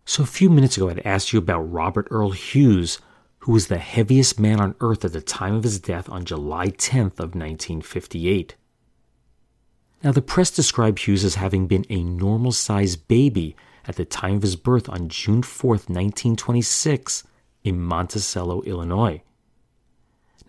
So, 0.06 0.24
a 0.24 0.28
few 0.28 0.50
minutes 0.50 0.78
ago, 0.78 0.90
I'd 0.90 1.06
asked 1.06 1.32
you 1.32 1.40
about 1.40 1.62
Robert 1.62 2.08
Earl 2.12 2.32
Hughes, 2.32 3.00
who 3.40 3.54
was 3.54 3.68
the 3.68 3.78
heaviest 3.78 4.40
man 4.40 4.60
on 4.60 4.76
earth 4.80 5.06
at 5.06 5.14
the 5.14 5.22
time 5.22 5.56
of 5.56 5.64
his 5.64 5.80
death 5.80 6.10
on 6.10 6.26
July 6.26 6.68
10th 6.68 7.20
of 7.20 7.36
1958. 7.36 8.56
Now, 10.04 10.12
the 10.12 10.22
press 10.22 10.50
described 10.50 11.00
Hughes 11.00 11.24
as 11.24 11.36
having 11.36 11.68
been 11.68 11.86
a 11.90 12.04
normal 12.04 12.52
sized 12.52 13.08
baby 13.08 13.56
at 13.86 13.96
the 13.96 14.06
time 14.06 14.36
of 14.36 14.42
his 14.42 14.56
birth 14.56 14.90
on 14.90 15.10
June 15.10 15.42
4th, 15.42 15.90
1926, 15.90 17.24
in 17.64 17.80
Monticello, 17.80 18.62
Illinois. 18.64 19.22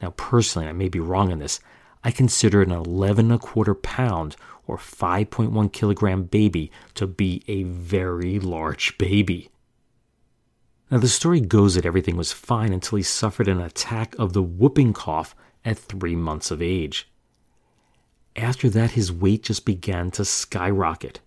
Now, 0.01 0.11
personally, 0.17 0.69
I 0.69 0.73
may 0.73 0.89
be 0.89 1.01
wrong 1.01 1.31
on 1.31 1.39
this, 1.39 1.61
I 2.03 2.11
consider 2.11 2.63
an 2.63 2.73
11 2.73 3.27
and 3.27 3.35
a 3.35 3.39
quarter 3.39 3.75
pound 3.75 4.37
or 4.67 4.77
5.1 4.77 5.73
kilogram 5.73 6.25
baby 6.25 6.73
to 6.95 7.07
be 7.07 7.43
a 7.47 7.63
very 7.63 8.41
large 8.41 8.97
baby. 8.99 9.51
Now, 10.91 10.99
the 10.99 11.09
story 11.09 11.41
goes 11.41 11.75
that 11.75 11.87
everything 11.87 12.17
was 12.17 12.33
fine 12.33 12.73
until 12.73 12.97
he 12.97 13.03
suffered 13.03 13.49
an 13.49 13.61
attack 13.61 14.15
of 14.19 14.33
the 14.33 14.43
whooping 14.43 14.93
cough 14.93 15.35
at 15.65 15.79
three 15.79 16.17
months 16.17 16.51
of 16.51 16.61
age. 16.61 17.12
After 18.53 18.69
that, 18.69 18.91
his 18.91 19.11
weight 19.11 19.45
just 19.45 19.65
began 19.65 20.11
to 20.11 20.27
skyrocket. 20.27 21.21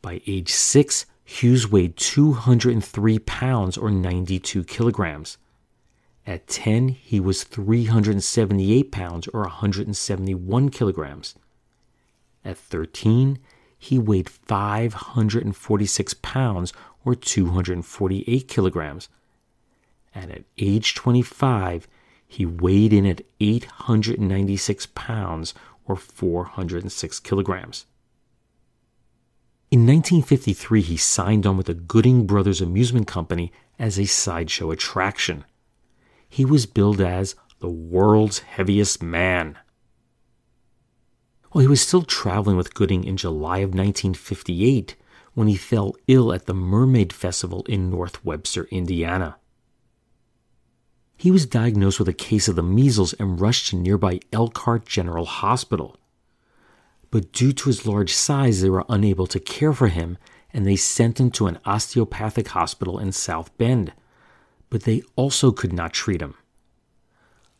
By 0.00 0.22
age 0.26 0.50
six, 0.50 1.04
Hughes 1.22 1.70
weighed 1.70 1.98
203 1.98 3.18
pounds 3.18 3.76
or 3.76 3.90
92 3.90 4.64
kilograms. 4.64 5.36
At 6.26 6.46
10, 6.46 6.88
he 6.88 7.20
was 7.20 7.44
378 7.44 8.90
pounds 8.90 9.28
or 9.28 9.42
171 9.42 10.70
kilograms. 10.70 11.34
At 12.46 12.56
13, 12.56 13.38
he 13.78 13.98
weighed 13.98 14.30
546 14.30 16.14
pounds 16.14 16.72
or 17.04 17.14
248 17.14 18.48
kilograms. 18.48 19.10
and 20.14 20.32
at 20.32 20.44
age 20.56 20.94
25, 20.94 21.86
he 22.26 22.46
weighed 22.46 22.94
in 22.94 23.04
at 23.06 23.20
896 23.38 24.86
pounds 24.94 25.54
or 25.88 25.96
406 25.96 27.18
kilograms. 27.20 27.86
In 29.70 29.80
1953, 29.80 30.82
he 30.82 30.96
signed 30.96 31.46
on 31.46 31.56
with 31.56 31.66
the 31.66 31.74
Gooding 31.74 32.26
Brothers 32.26 32.60
Amusement 32.60 33.06
Company 33.06 33.52
as 33.78 33.98
a 33.98 34.06
sideshow 34.06 34.70
attraction. 34.70 35.44
He 36.28 36.44
was 36.44 36.66
billed 36.66 37.00
as 37.00 37.34
the 37.60 37.68
world's 37.68 38.40
heaviest 38.40 39.02
man. 39.02 39.58
Well, 41.52 41.62
he 41.62 41.68
was 41.68 41.80
still 41.80 42.02
traveling 42.02 42.56
with 42.56 42.74
Gooding 42.74 43.04
in 43.04 43.16
July 43.16 43.58
of 43.58 43.70
1958 43.70 44.96
when 45.34 45.48
he 45.48 45.56
fell 45.56 45.94
ill 46.06 46.32
at 46.32 46.46
the 46.46 46.54
Mermaid 46.54 47.12
Festival 47.12 47.64
in 47.68 47.90
North 47.90 48.24
Webster, 48.24 48.64
Indiana. 48.70 49.36
He 51.18 51.32
was 51.32 51.46
diagnosed 51.46 51.98
with 51.98 52.08
a 52.08 52.12
case 52.12 52.46
of 52.46 52.54
the 52.54 52.62
measles 52.62 53.12
and 53.14 53.40
rushed 53.40 53.70
to 53.70 53.76
nearby 53.76 54.20
Elkhart 54.32 54.86
General 54.86 55.26
Hospital. 55.26 55.96
But 57.10 57.32
due 57.32 57.52
to 57.52 57.68
his 57.68 57.84
large 57.84 58.14
size, 58.14 58.62
they 58.62 58.70
were 58.70 58.84
unable 58.88 59.26
to 59.26 59.40
care 59.40 59.72
for 59.72 59.88
him 59.88 60.16
and 60.54 60.64
they 60.64 60.76
sent 60.76 61.18
him 61.18 61.32
to 61.32 61.48
an 61.48 61.58
osteopathic 61.64 62.48
hospital 62.48 63.00
in 63.00 63.10
South 63.10 63.56
Bend. 63.58 63.92
But 64.70 64.84
they 64.84 65.02
also 65.16 65.50
could 65.50 65.72
not 65.72 65.92
treat 65.92 66.22
him. 66.22 66.34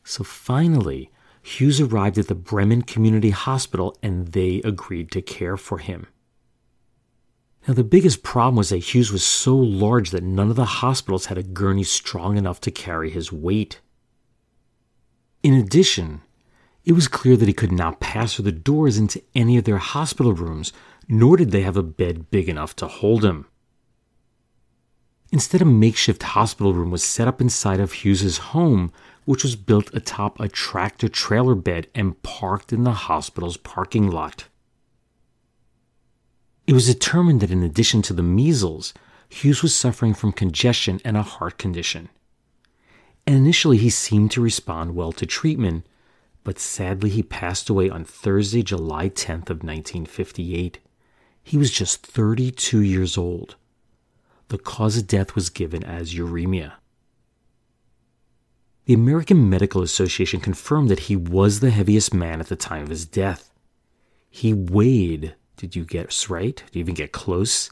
So 0.05 0.23
finally, 0.23 1.11
Hughes 1.43 1.81
arrived 1.81 2.17
at 2.17 2.29
the 2.29 2.37
Bremen 2.37 2.83
Community 2.83 3.31
Hospital 3.31 3.97
and 4.05 4.29
they 4.29 4.63
agreed 4.65 5.11
to 5.11 5.21
care 5.21 5.57
for 5.57 5.79
him. 5.79 6.07
Now, 7.69 7.75
the 7.75 7.85
biggest 7.85 8.23
problem 8.23 8.57
was 8.57 8.71
that 8.71 8.79
Hughes 8.79 9.13
was 9.13 9.23
so 9.23 9.55
large 9.55 10.11
that 10.11 10.23
none 10.23 10.49
of 10.49 10.57
the 10.57 10.65
hospitals 10.65 11.27
had 11.27 11.37
a 11.37 11.43
gurney 11.43 11.85
strong 11.85 12.39
enough 12.39 12.63
to 12.63 12.71
carry 12.71 13.11
his 13.11 13.31
weight. 13.31 13.83
In 15.43 15.53
addition, 15.53 16.23
it 16.87 16.95
was 16.95 17.09
clear 17.09 17.37
that 17.37 17.47
he 17.47 17.53
could 17.53 17.71
not 17.71 18.01
pass 18.01 18.35
through 18.35 18.47
the 18.47 18.53
doors 18.53 18.97
into 18.97 19.23
any 19.35 19.59
of 19.59 19.65
their 19.65 19.77
hospital 19.77 20.33
rooms, 20.33 20.73
nor 21.09 21.37
did 21.37 21.51
they 21.51 21.61
have 21.61 21.77
a 21.77 21.83
bed 21.83 22.31
big 22.31 22.49
enough 22.49 22.75
to 22.77 22.87
hold 22.87 23.23
him. 23.23 23.45
Instead, 25.31 25.61
a 25.61 25.67
makeshift 25.67 26.23
hospital 26.23 26.73
room 26.73 26.91
was 26.91 27.05
set 27.05 27.29
up 27.29 27.39
inside 27.39 27.81
of 27.81 27.93
Hughes's 27.93 28.39
home, 28.39 28.91
which 29.27 29.43
was 29.43 29.57
built 29.57 29.93
atop 29.93 30.41
a 30.41 30.49
tractor 30.49 31.11
trailer 31.11 31.55
bed 31.55 31.89
and 31.95 32.23
parked 32.23 32.73
in 32.73 32.85
the 32.85 32.93
hospital's 32.93 33.59
parking 33.59 34.11
lot. 34.11 34.47
It 36.69 36.75
was 36.75 36.87
determined 36.87 37.41
that 37.41 37.51
in 37.51 37.63
addition 37.63 38.03
to 38.03 38.13
the 38.13 38.23
measles, 38.23 38.93
Hughes 39.31 39.63
was 39.63 39.75
suffering 39.75 40.13
from 40.13 40.33
congestion 40.33 41.01
and 41.03 41.17
a 41.17 41.23
heart 41.23 41.57
condition. 41.57 42.11
And 43.27 43.35
initially, 43.35 43.79
he 43.79 43.89
seemed 43.89 44.33
to 44.33 44.43
respond 44.43 44.95
well 44.95 45.13
to 45.13 45.25
treatment, 45.25 45.87
but 46.45 46.59
sadly, 46.59 47.09
he 47.09 47.23
passed 47.23 47.71
away 47.71 47.89
on 47.89 48.05
Thursday, 48.05 48.63
July 48.63 49.09
10th 49.09 49.49
of 49.49 49.65
1958. 49.65 50.79
He 51.43 51.57
was 51.57 51.71
just 51.71 52.05
32 52.07 52.83
years 52.83 53.17
old. 53.17 53.57
The 54.49 54.59
cause 54.59 54.99
of 54.99 55.07
death 55.07 55.35
was 55.35 55.49
given 55.49 55.83
as 55.83 56.13
uremia. 56.13 56.75
The 58.85 58.93
American 58.93 59.49
Medical 59.49 59.81
Association 59.81 60.41
confirmed 60.41 60.91
that 60.91 61.09
he 61.09 61.17
was 61.17 61.61
the 61.61 61.71
heaviest 61.71 62.13
man 62.13 62.41
at 62.41 62.49
the 62.49 62.57
time 62.57 62.83
of 62.83 62.91
his 62.91 63.07
death. 63.07 63.55
He 64.29 64.53
weighed, 64.53 65.35
did 65.59 65.77
you 65.77 65.85
guess 65.85 66.31
right? 66.31 66.57
Did 66.57 66.77
you 66.77 66.81
even 66.81 66.95
get 66.95 67.13
close? 67.13 67.71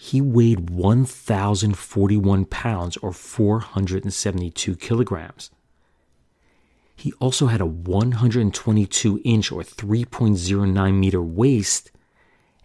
He 0.00 0.20
weighed 0.20 0.70
1,041 0.70 2.44
pounds 2.46 2.96
or 2.98 3.12
472 3.12 4.76
kilograms. 4.76 5.50
He 6.94 7.12
also 7.20 7.48
had 7.48 7.60
a 7.60 7.66
122 7.66 9.20
inch 9.24 9.52
or 9.52 9.62
3.09 9.62 10.94
meter 10.94 11.22
waist, 11.22 11.90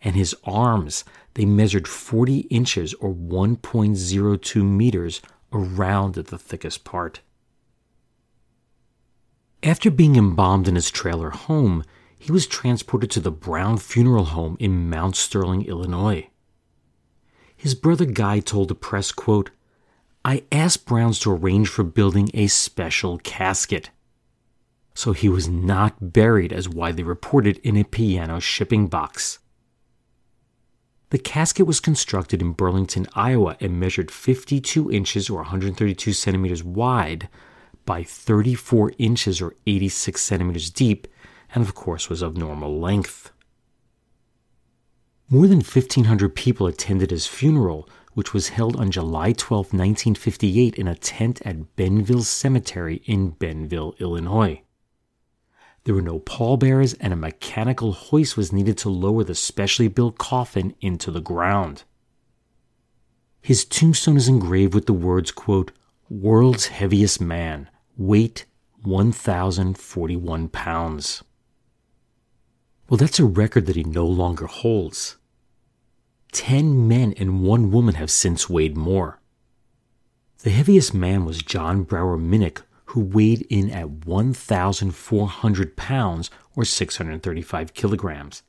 and 0.01 0.15
his 0.15 0.35
arms, 0.45 1.03
they 1.33 1.45
measured 1.45 1.87
40 1.87 2.39
inches 2.49 2.93
or 2.95 3.13
1.02 3.13 4.63
meters 4.63 5.21
around 5.51 6.17
at 6.17 6.27
the 6.27 6.37
thickest 6.37 6.83
part. 6.83 7.21
After 9.63 9.91
being 9.91 10.15
embalmed 10.15 10.67
in 10.67 10.75
his 10.75 10.89
trailer 10.89 11.29
home, 11.29 11.83
he 12.21 12.31
was 12.31 12.45
transported 12.45 13.09
to 13.09 13.19
the 13.19 13.31
Brown 13.31 13.79
Funeral 13.79 14.25
Home 14.25 14.55
in 14.59 14.91
Mount 14.91 15.15
Sterling, 15.15 15.65
Illinois. 15.65 16.29
His 17.57 17.73
brother 17.73 18.05
Guy 18.05 18.39
told 18.39 18.67
the 18.67 18.75
press, 18.75 19.11
quote, 19.11 19.49
I 20.23 20.43
asked 20.51 20.85
Browns 20.85 21.17
to 21.21 21.31
arrange 21.31 21.67
for 21.67 21.83
building 21.83 22.29
a 22.35 22.45
special 22.45 23.17
casket. 23.17 23.89
So 24.93 25.13
he 25.13 25.29
was 25.29 25.49
not 25.49 26.13
buried 26.13 26.53
as 26.53 26.69
widely 26.69 27.03
reported 27.03 27.57
in 27.63 27.75
a 27.75 27.83
piano 27.83 28.39
shipping 28.39 28.85
box. 28.85 29.39
The 31.09 31.17
casket 31.17 31.65
was 31.65 31.79
constructed 31.79 32.39
in 32.39 32.51
Burlington, 32.51 33.07
Iowa, 33.15 33.57
and 33.59 33.79
measured 33.79 34.11
52 34.11 34.91
inches 34.91 35.27
or 35.27 35.37
132 35.37 36.13
centimeters 36.13 36.63
wide 36.63 37.29
by 37.83 38.03
34 38.03 38.93
inches 38.99 39.41
or 39.41 39.55
86 39.65 40.21
centimeters 40.21 40.69
deep, 40.69 41.07
and 41.53 41.63
of 41.63 41.75
course 41.75 42.09
was 42.09 42.21
of 42.21 42.37
normal 42.37 42.79
length. 42.79 43.31
More 45.29 45.47
than 45.47 45.59
1,500 45.59 46.35
people 46.35 46.67
attended 46.67 47.11
his 47.11 47.27
funeral, 47.27 47.87
which 48.13 48.33
was 48.33 48.49
held 48.49 48.75
on 48.75 48.91
July 48.91 49.31
12, 49.31 49.67
1958, 49.67 50.75
in 50.75 50.87
a 50.87 50.95
tent 50.95 51.41
at 51.45 51.75
Benville 51.77 52.23
Cemetery 52.23 53.01
in 53.05 53.29
Benville, 53.29 53.95
Illinois. 53.99 54.61
There 55.83 55.95
were 55.95 56.01
no 56.01 56.19
pallbearers, 56.19 56.93
and 56.95 57.13
a 57.13 57.15
mechanical 57.15 57.93
hoist 57.93 58.35
was 58.35 58.51
needed 58.51 58.77
to 58.79 58.89
lower 58.89 59.23
the 59.23 59.33
specially 59.33 59.87
built 59.87 60.17
coffin 60.17 60.75
into 60.81 61.11
the 61.11 61.21
ground. 61.21 61.83
His 63.41 63.65
tombstone 63.65 64.17
is 64.17 64.27
engraved 64.27 64.75
with 64.75 64.85
the 64.85 64.93
words, 64.93 65.31
quote, 65.31 65.71
World's 66.09 66.67
Heaviest 66.67 67.21
Man, 67.21 67.69
weight 67.97 68.45
1,041 68.83 70.49
pounds. 70.49 71.23
Well, 72.91 72.97
that's 72.97 73.21
a 73.21 73.25
record 73.25 73.67
that 73.67 73.77
he 73.77 73.85
no 73.85 74.05
longer 74.05 74.47
holds. 74.47 75.15
Ten 76.33 76.89
men 76.89 77.13
and 77.13 77.41
one 77.41 77.71
woman 77.71 77.95
have 77.95 78.11
since 78.11 78.49
weighed 78.49 78.75
more. 78.75 79.21
The 80.39 80.49
heaviest 80.49 80.93
man 80.93 81.23
was 81.23 81.41
Jon 81.41 81.83
Brower 81.83 82.17
Minnoch, 82.17 82.63
who 82.87 82.99
weighed 82.99 83.47
in 83.49 83.69
at 83.69 84.05
1,400 84.05 85.77
pounds 85.77 86.29
or 86.53 86.65
635 86.65 87.73
kilograms. 87.73 88.43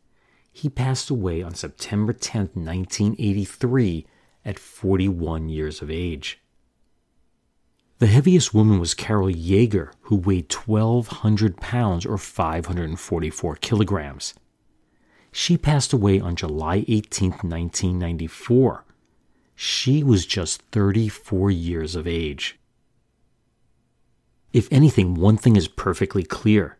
He 0.52 0.68
passed 0.68 1.08
away 1.08 1.40
on 1.40 1.54
September 1.54 2.12
10, 2.12 2.40
1983, 2.54 4.06
at 4.44 4.58
41 4.58 5.50
years 5.50 5.80
of 5.80 5.88
age. 5.88 6.41
The 8.02 8.08
heaviest 8.08 8.52
woman 8.52 8.80
was 8.80 8.94
Carol 8.94 9.28
Yeager, 9.28 9.92
who 10.00 10.16
weighed 10.16 10.52
1,200 10.52 11.58
pounds 11.58 12.04
or 12.04 12.18
544 12.18 13.54
kilograms. 13.54 14.34
She 15.30 15.56
passed 15.56 15.92
away 15.92 16.18
on 16.18 16.34
July 16.34 16.84
18, 16.88 17.30
1994. 17.30 18.84
She 19.54 20.02
was 20.02 20.26
just 20.26 20.62
34 20.72 21.52
years 21.52 21.94
of 21.94 22.08
age. 22.08 22.58
If 24.52 24.66
anything, 24.72 25.14
one 25.14 25.36
thing 25.36 25.54
is 25.54 25.68
perfectly 25.68 26.24
clear 26.24 26.78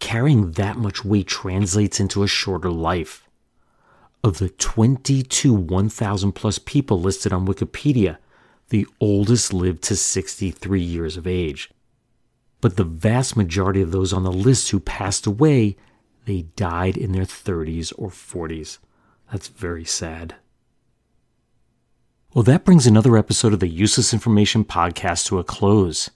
carrying 0.00 0.50
that 0.50 0.78
much 0.78 1.04
weight 1.04 1.28
translates 1.28 2.00
into 2.00 2.24
a 2.24 2.26
shorter 2.26 2.72
life. 2.72 3.28
Of 4.24 4.38
the 4.38 4.48
22 4.48 5.54
1,000 5.54 6.32
plus 6.32 6.58
people 6.58 7.00
listed 7.00 7.32
on 7.32 7.46
Wikipedia, 7.46 8.16
the 8.68 8.86
oldest 9.00 9.52
lived 9.52 9.82
to 9.84 9.96
63 9.96 10.80
years 10.80 11.16
of 11.16 11.26
age. 11.26 11.70
But 12.60 12.76
the 12.76 12.84
vast 12.84 13.36
majority 13.36 13.82
of 13.82 13.92
those 13.92 14.12
on 14.12 14.24
the 14.24 14.32
list 14.32 14.70
who 14.70 14.80
passed 14.80 15.26
away, 15.26 15.76
they 16.24 16.42
died 16.56 16.96
in 16.96 17.12
their 17.12 17.24
30s 17.24 17.92
or 17.96 18.08
40s. 18.08 18.78
That's 19.30 19.48
very 19.48 19.84
sad. 19.84 20.36
Well, 22.34 22.42
that 22.42 22.64
brings 22.64 22.86
another 22.86 23.16
episode 23.16 23.52
of 23.52 23.60
the 23.60 23.68
Useless 23.68 24.12
Information 24.12 24.64
Podcast 24.64 25.26
to 25.26 25.38
a 25.38 25.44
close. 25.44 26.10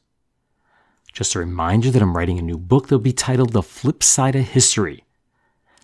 Just 1.13 1.35
a 1.35 1.39
reminder 1.39 1.91
that 1.91 2.03
I'm 2.03 2.17
writing 2.17 2.39
a 2.39 2.43
new 2.43 2.59
book 2.59 2.85
that'll 2.85 2.99
be 2.99 3.13
titled 3.13 3.53
The 3.53 3.63
Flip 3.63 4.03
Side 4.03 4.37
of 4.37 4.49
History. 4.49 5.05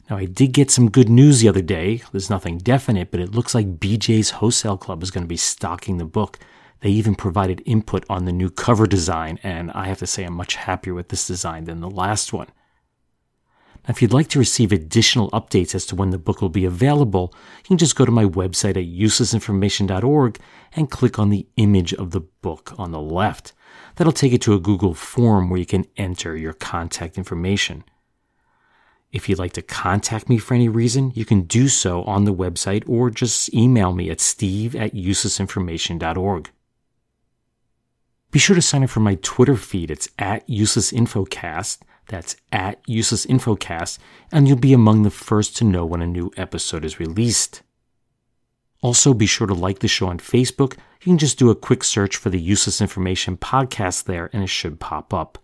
Now, 0.09 0.19
I 0.19 0.27
did 0.27 0.53
get 0.53 0.71
some 0.71 0.91
good 0.91 1.09
news 1.09 1.41
the 1.41 1.49
other 1.49 1.62
day. 1.62 2.03
There's 2.12 2.31
nothing 2.31 2.59
definite, 2.59 3.11
but 3.11 3.19
it 3.19 3.35
looks 3.35 3.55
like 3.55 3.81
BJ's 3.81 4.31
Wholesale 4.31 4.77
Club 4.77 5.03
is 5.03 5.11
going 5.11 5.25
to 5.25 5.29
be 5.29 5.37
stocking 5.37 5.99
the 5.99 6.05
book. 6.05 6.39
They 6.81 6.91
even 6.91 7.14
provided 7.14 7.62
input 7.64 8.05
on 8.09 8.24
the 8.24 8.33
new 8.33 8.51
cover 8.51 8.87
design, 8.87 9.39
and 9.43 9.70
I 9.72 9.87
have 9.87 9.99
to 9.99 10.07
say 10.07 10.24
I'm 10.24 10.35
much 10.35 10.57
happier 10.57 10.95
with 10.95 11.09
this 11.09 11.27
design 11.27 11.64
than 11.64 11.81
the 11.81 11.91
last 11.91 12.33
one. 12.33 12.49
Now, 13.87 13.93
If 13.93 14.03
you'd 14.03 14.12
like 14.12 14.29
to 14.29 14.39
receive 14.39 14.72
additional 14.72 15.31
updates 15.31 15.74
as 15.74 15.87
to 15.87 15.97
when 15.97 16.11
the 16.11 16.18
book 16.18 16.43
will 16.43 16.49
be 16.49 16.64
available, 16.64 17.33
you 17.59 17.68
can 17.68 17.79
just 17.79 17.97
go 17.97 18.05
to 18.05 18.12
my 18.12 18.24
website 18.24 18.77
at 18.77 18.85
uselessinformation.org 18.85 20.39
and 20.74 20.91
click 20.91 21.18
on 21.18 21.31
the 21.31 21.47
image 21.57 21.95
of 21.95 22.11
the 22.11 22.20
book 22.20 22.74
on 22.79 22.91
the 22.91 23.01
left. 23.01 23.53
That'll 23.97 24.12
take 24.12 24.33
you 24.33 24.39
to 24.39 24.55
a 24.55 24.61
Google 24.61 24.95
form 24.95 25.49
where 25.49 25.61
you 25.61 25.66
can 25.66 25.87
enter 25.97 26.37
your 26.37 26.53
contact 26.53 27.16
information. 27.16 27.85
If 29.12 29.29
you'd 29.29 29.39
like 29.39 29.53
to 29.53 29.62
contact 29.62 30.29
me 30.29 30.37
for 30.37 30.55
any 30.55 30.68
reason, 30.68 31.12
you 31.14 31.24
can 31.24 31.43
do 31.43 31.68
so 31.68 32.03
on 32.03 32.24
the 32.24 32.35
website 32.35 32.87
or 32.89 33.09
just 33.09 33.55
email 33.55 33.93
me 33.93 34.11
at 34.11 34.20
steve 34.20 34.74
at 34.77 34.95
uselessinformation.org. 34.95 36.51
Be 38.37 38.41
sure 38.41 38.55
to 38.55 38.61
sign 38.61 38.84
up 38.84 38.91
for 38.91 39.01
my 39.01 39.14
Twitter 39.22 39.57
feed. 39.57 39.91
It's 39.91 40.11
at 40.18 40.47
uselessinfocast. 40.47 41.78
That's 42.09 42.37
at 42.53 42.87
uselessinfocast, 42.87 43.99
and 44.30 44.47
you'll 44.47 44.59
be 44.59 44.74
among 44.74 45.05
the 45.05 45.11
first 45.11 45.57
to 45.57 45.64
know 45.64 45.87
when 45.87 46.03
a 46.03 46.07
new 46.07 46.30
episode 46.37 46.84
is 46.84 47.01
released. 47.01 47.62
Also, 48.82 49.14
be 49.14 49.24
sure 49.24 49.47
to 49.47 49.55
like 49.55 49.78
the 49.78 49.89
show 49.89 50.09
on 50.09 50.18
Facebook. 50.18 50.74
You 51.01 51.12
can 51.12 51.16
just 51.16 51.39
do 51.39 51.49
a 51.49 51.55
quick 51.55 51.82
search 51.82 52.18
for 52.18 52.28
the 52.28 52.39
Useless 52.39 52.82
Information 52.82 53.39
Podcast 53.39 54.05
there, 54.05 54.28
and 54.34 54.43
it 54.43 54.51
should 54.51 54.80
pop 54.80 55.14
up. 55.14 55.39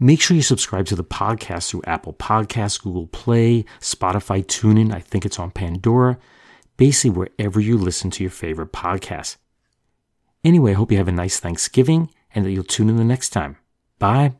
Make 0.00 0.20
sure 0.20 0.36
you 0.36 0.42
subscribe 0.42 0.86
to 0.86 0.96
the 0.96 1.04
podcast 1.04 1.70
through 1.70 1.82
Apple 1.86 2.14
Podcasts, 2.14 2.82
Google 2.82 3.06
Play, 3.06 3.64
Spotify, 3.78 4.44
TuneIn. 4.44 4.92
I 4.92 4.98
think 4.98 5.24
it's 5.24 5.38
on 5.38 5.52
Pandora. 5.52 6.18
Basically, 6.76 7.10
wherever 7.10 7.60
you 7.60 7.78
listen 7.78 8.10
to 8.10 8.24
your 8.24 8.32
favorite 8.32 8.72
podcast. 8.72 9.36
Anyway, 10.46 10.70
I 10.70 10.74
hope 10.74 10.92
you 10.92 10.98
have 10.98 11.08
a 11.08 11.12
nice 11.12 11.40
Thanksgiving 11.40 12.08
and 12.32 12.46
that 12.46 12.52
you'll 12.52 12.62
tune 12.62 12.88
in 12.88 12.98
the 12.98 13.02
next 13.02 13.30
time. 13.30 13.56
Bye. 13.98 14.34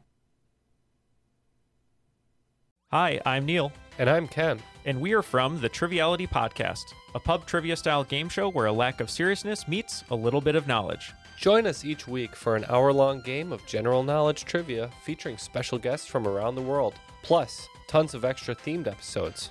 Hi, 2.92 3.20
I'm 3.26 3.44
Neil. 3.44 3.72
And 3.98 4.08
I'm 4.08 4.28
Ken. 4.28 4.60
And 4.84 5.00
we 5.00 5.14
are 5.14 5.22
from 5.22 5.60
the 5.60 5.68
Triviality 5.68 6.28
Podcast, 6.28 6.84
a 7.16 7.18
pub 7.18 7.44
trivia 7.44 7.74
style 7.74 8.04
game 8.04 8.28
show 8.28 8.48
where 8.48 8.66
a 8.66 8.72
lack 8.72 9.00
of 9.00 9.10
seriousness 9.10 9.66
meets 9.66 10.04
a 10.10 10.14
little 10.14 10.40
bit 10.40 10.54
of 10.54 10.68
knowledge. 10.68 11.12
Join 11.40 11.66
us 11.66 11.84
each 11.84 12.06
week 12.06 12.36
for 12.36 12.54
an 12.54 12.66
hour 12.68 12.92
long 12.92 13.20
game 13.20 13.50
of 13.50 13.66
general 13.66 14.04
knowledge 14.04 14.44
trivia 14.44 14.88
featuring 15.02 15.36
special 15.36 15.76
guests 15.76 16.06
from 16.06 16.28
around 16.28 16.54
the 16.54 16.62
world, 16.62 16.94
plus 17.24 17.66
tons 17.88 18.14
of 18.14 18.24
extra 18.24 18.54
themed 18.54 18.86
episodes. 18.86 19.50